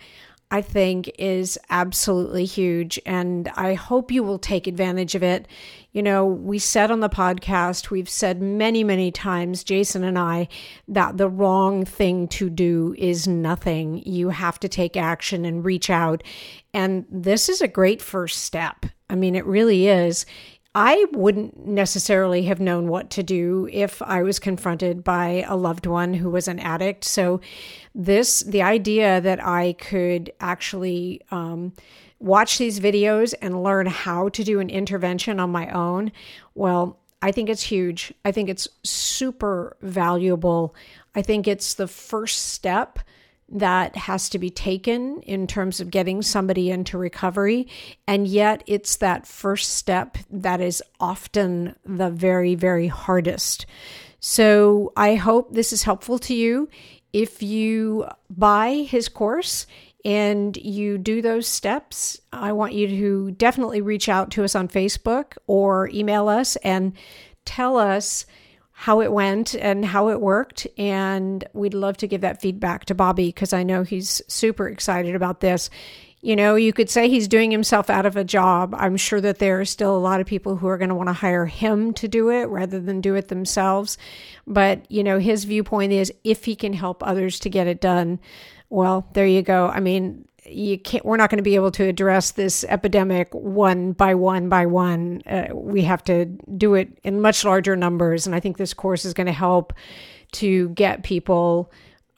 I 0.50 0.62
think 0.62 1.10
is 1.18 1.58
absolutely 1.70 2.44
huge. 2.44 2.98
And 3.06 3.48
I 3.54 3.74
hope 3.74 4.10
you 4.10 4.22
will 4.22 4.38
take 4.38 4.66
advantage 4.66 5.14
of 5.14 5.22
it. 5.22 5.46
You 5.92 6.02
know, 6.02 6.26
we 6.26 6.58
said 6.58 6.90
on 6.90 7.00
the 7.00 7.08
podcast, 7.08 7.90
we've 7.90 8.08
said 8.08 8.42
many, 8.42 8.82
many 8.82 9.12
times, 9.12 9.62
Jason 9.62 10.02
and 10.02 10.18
I, 10.18 10.48
that 10.88 11.18
the 11.18 11.28
wrong 11.28 11.84
thing 11.84 12.28
to 12.28 12.50
do 12.50 12.94
is 12.98 13.28
nothing. 13.28 14.02
You 14.04 14.30
have 14.30 14.58
to 14.60 14.68
take 14.68 14.96
action 14.96 15.44
and 15.44 15.64
reach 15.64 15.88
out. 15.88 16.22
And 16.74 17.06
this 17.10 17.48
is 17.48 17.60
a 17.60 17.68
great 17.68 18.02
first 18.02 18.42
step. 18.42 18.86
I 19.08 19.14
mean, 19.16 19.34
it 19.34 19.46
really 19.46 19.88
is. 19.88 20.26
I 20.74 21.06
wouldn't 21.12 21.66
necessarily 21.66 22.44
have 22.44 22.60
known 22.60 22.88
what 22.88 23.10
to 23.10 23.24
do 23.24 23.68
if 23.72 24.00
I 24.02 24.22
was 24.22 24.38
confronted 24.38 25.02
by 25.02 25.44
a 25.48 25.56
loved 25.56 25.84
one 25.86 26.14
who 26.14 26.30
was 26.30 26.46
an 26.46 26.60
addict. 26.60 27.04
So, 27.04 27.40
this, 27.92 28.40
the 28.40 28.62
idea 28.62 29.20
that 29.20 29.44
I 29.44 29.72
could 29.72 30.32
actually 30.38 31.22
um, 31.32 31.72
watch 32.20 32.58
these 32.58 32.78
videos 32.78 33.34
and 33.42 33.64
learn 33.64 33.86
how 33.86 34.28
to 34.28 34.44
do 34.44 34.60
an 34.60 34.70
intervention 34.70 35.40
on 35.40 35.50
my 35.50 35.68
own, 35.70 36.12
well, 36.54 37.00
I 37.20 37.32
think 37.32 37.48
it's 37.48 37.64
huge. 37.64 38.14
I 38.24 38.30
think 38.30 38.48
it's 38.48 38.68
super 38.84 39.76
valuable. 39.82 40.74
I 41.16 41.22
think 41.22 41.48
it's 41.48 41.74
the 41.74 41.88
first 41.88 42.52
step 42.52 43.00
that 43.50 43.96
has 43.96 44.28
to 44.30 44.38
be 44.38 44.50
taken 44.50 45.20
in 45.22 45.46
terms 45.46 45.80
of 45.80 45.90
getting 45.90 46.22
somebody 46.22 46.70
into 46.70 46.98
recovery. 46.98 47.68
And 48.06 48.26
yet, 48.26 48.62
it's 48.66 48.96
that 48.96 49.26
first 49.26 49.74
step 49.74 50.18
that 50.30 50.60
is 50.60 50.82
often 50.98 51.74
the 51.84 52.10
very, 52.10 52.54
very 52.54 52.86
hardest. 52.86 53.66
So, 54.20 54.92
I 54.96 55.14
hope 55.14 55.52
this 55.52 55.72
is 55.72 55.82
helpful 55.82 56.18
to 56.20 56.34
you. 56.34 56.68
If 57.12 57.42
you 57.42 58.06
buy 58.28 58.86
his 58.88 59.08
course, 59.08 59.66
and 60.04 60.56
you 60.56 60.96
do 60.96 61.20
those 61.20 61.46
steps, 61.46 62.20
I 62.32 62.52
want 62.52 62.72
you 62.72 62.88
to 62.88 63.30
definitely 63.32 63.82
reach 63.82 64.08
out 64.08 64.30
to 64.32 64.44
us 64.44 64.54
on 64.54 64.68
Facebook 64.68 65.36
or 65.46 65.88
email 65.88 66.28
us 66.28 66.56
and 66.56 66.94
tell 67.44 67.76
us 67.76 68.24
how 68.80 69.02
it 69.02 69.12
went 69.12 69.54
and 69.56 69.84
how 69.84 70.08
it 70.08 70.22
worked. 70.22 70.66
And 70.78 71.44
we'd 71.52 71.74
love 71.74 71.98
to 71.98 72.08
give 72.08 72.22
that 72.22 72.40
feedback 72.40 72.86
to 72.86 72.94
Bobby 72.94 73.26
because 73.26 73.52
I 73.52 73.62
know 73.62 73.82
he's 73.82 74.22
super 74.26 74.66
excited 74.70 75.14
about 75.14 75.40
this. 75.40 75.68
You 76.22 76.34
know, 76.34 76.54
you 76.54 76.72
could 76.72 76.88
say 76.88 77.10
he's 77.10 77.28
doing 77.28 77.50
himself 77.50 77.90
out 77.90 78.06
of 78.06 78.16
a 78.16 78.24
job. 78.24 78.74
I'm 78.74 78.96
sure 78.96 79.20
that 79.20 79.38
there 79.38 79.60
are 79.60 79.66
still 79.66 79.94
a 79.94 80.00
lot 80.00 80.22
of 80.22 80.26
people 80.26 80.56
who 80.56 80.66
are 80.66 80.78
going 80.78 80.88
to 80.88 80.94
want 80.94 81.10
to 81.10 81.12
hire 81.12 81.44
him 81.44 81.92
to 81.92 82.08
do 82.08 82.30
it 82.30 82.48
rather 82.48 82.80
than 82.80 83.02
do 83.02 83.16
it 83.16 83.28
themselves. 83.28 83.98
But, 84.46 84.90
you 84.90 85.04
know, 85.04 85.18
his 85.18 85.44
viewpoint 85.44 85.92
is 85.92 86.10
if 86.24 86.46
he 86.46 86.56
can 86.56 86.72
help 86.72 87.02
others 87.02 87.38
to 87.40 87.50
get 87.50 87.66
it 87.66 87.82
done, 87.82 88.18
well, 88.70 89.06
there 89.12 89.26
you 89.26 89.42
go. 89.42 89.66
I 89.66 89.80
mean, 89.80 90.26
you 90.46 90.78
can't 90.78 91.04
we're 91.04 91.16
not 91.16 91.30
going 91.30 91.38
to 91.38 91.42
be 91.42 91.54
able 91.54 91.70
to 91.70 91.84
address 91.84 92.32
this 92.32 92.64
epidemic 92.64 93.32
one 93.34 93.92
by 93.92 94.14
one 94.14 94.48
by 94.48 94.66
one. 94.66 95.22
Uh, 95.26 95.48
we 95.52 95.82
have 95.82 96.02
to 96.04 96.24
do 96.24 96.74
it 96.74 96.98
in 97.02 97.20
much 97.20 97.44
larger 97.44 97.76
numbers 97.76 98.26
and 98.26 98.34
i 98.34 98.40
think 98.40 98.56
this 98.56 98.74
course 98.74 99.04
is 99.04 99.14
going 99.14 99.26
to 99.26 99.32
help 99.32 99.72
to 100.32 100.68
get 100.70 101.02
people 101.02 101.70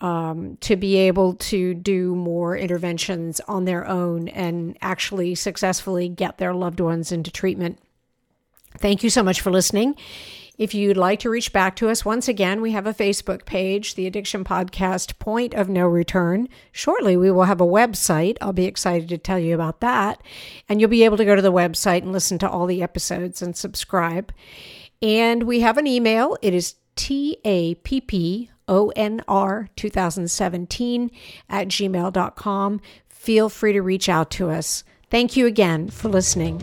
um, 0.02 0.56
to 0.62 0.74
be 0.74 0.96
able 0.96 1.34
to 1.34 1.74
do 1.74 2.14
more 2.16 2.56
interventions 2.56 3.40
on 3.46 3.64
their 3.64 3.86
own 3.86 4.28
and 4.28 4.76
actually 4.82 5.36
successfully 5.36 6.08
get 6.08 6.38
their 6.38 6.52
loved 6.52 6.80
ones 6.80 7.12
into 7.12 7.30
treatment. 7.30 7.78
Thank 8.78 9.04
you 9.04 9.10
so 9.10 9.22
much 9.22 9.40
for 9.40 9.52
listening 9.52 9.94
if 10.58 10.74
you'd 10.74 10.96
like 10.96 11.20
to 11.20 11.30
reach 11.30 11.52
back 11.52 11.76
to 11.76 11.88
us, 11.88 12.04
once 12.04 12.28
again, 12.28 12.60
we 12.60 12.72
have 12.72 12.86
a 12.86 12.94
Facebook 12.94 13.44
page, 13.46 13.94
the 13.94 14.06
Addiction 14.06 14.44
Podcast 14.44 15.18
Point 15.18 15.54
of 15.54 15.68
No 15.68 15.86
Return. 15.86 16.48
Shortly, 16.72 17.16
we 17.16 17.30
will 17.30 17.44
have 17.44 17.60
a 17.60 17.66
website. 17.66 18.36
I'll 18.40 18.52
be 18.52 18.66
excited 18.66 19.08
to 19.08 19.18
tell 19.18 19.38
you 19.38 19.54
about 19.54 19.80
that. 19.80 20.22
And 20.68 20.80
you'll 20.80 20.90
be 20.90 21.04
able 21.04 21.16
to 21.16 21.24
go 21.24 21.34
to 21.34 21.42
the 21.42 21.52
website 21.52 22.02
and 22.02 22.12
listen 22.12 22.38
to 22.38 22.48
all 22.48 22.66
the 22.66 22.82
episodes 22.82 23.40
and 23.40 23.56
subscribe. 23.56 24.32
And 25.00 25.44
we 25.44 25.60
have 25.60 25.78
an 25.78 25.86
email. 25.86 26.36
It 26.42 26.54
is 26.54 26.76
T 26.96 27.38
A 27.44 27.74
P 27.76 28.00
P 28.00 28.50
O 28.68 28.90
N 28.90 29.22
R 29.26 29.68
2017 29.76 31.10
at 31.48 31.68
gmail.com. 31.68 32.80
Feel 33.08 33.48
free 33.48 33.72
to 33.72 33.80
reach 33.80 34.08
out 34.08 34.30
to 34.32 34.50
us. 34.50 34.84
Thank 35.10 35.36
you 35.36 35.46
again 35.46 35.88
for 35.90 36.08
listening. 36.08 36.62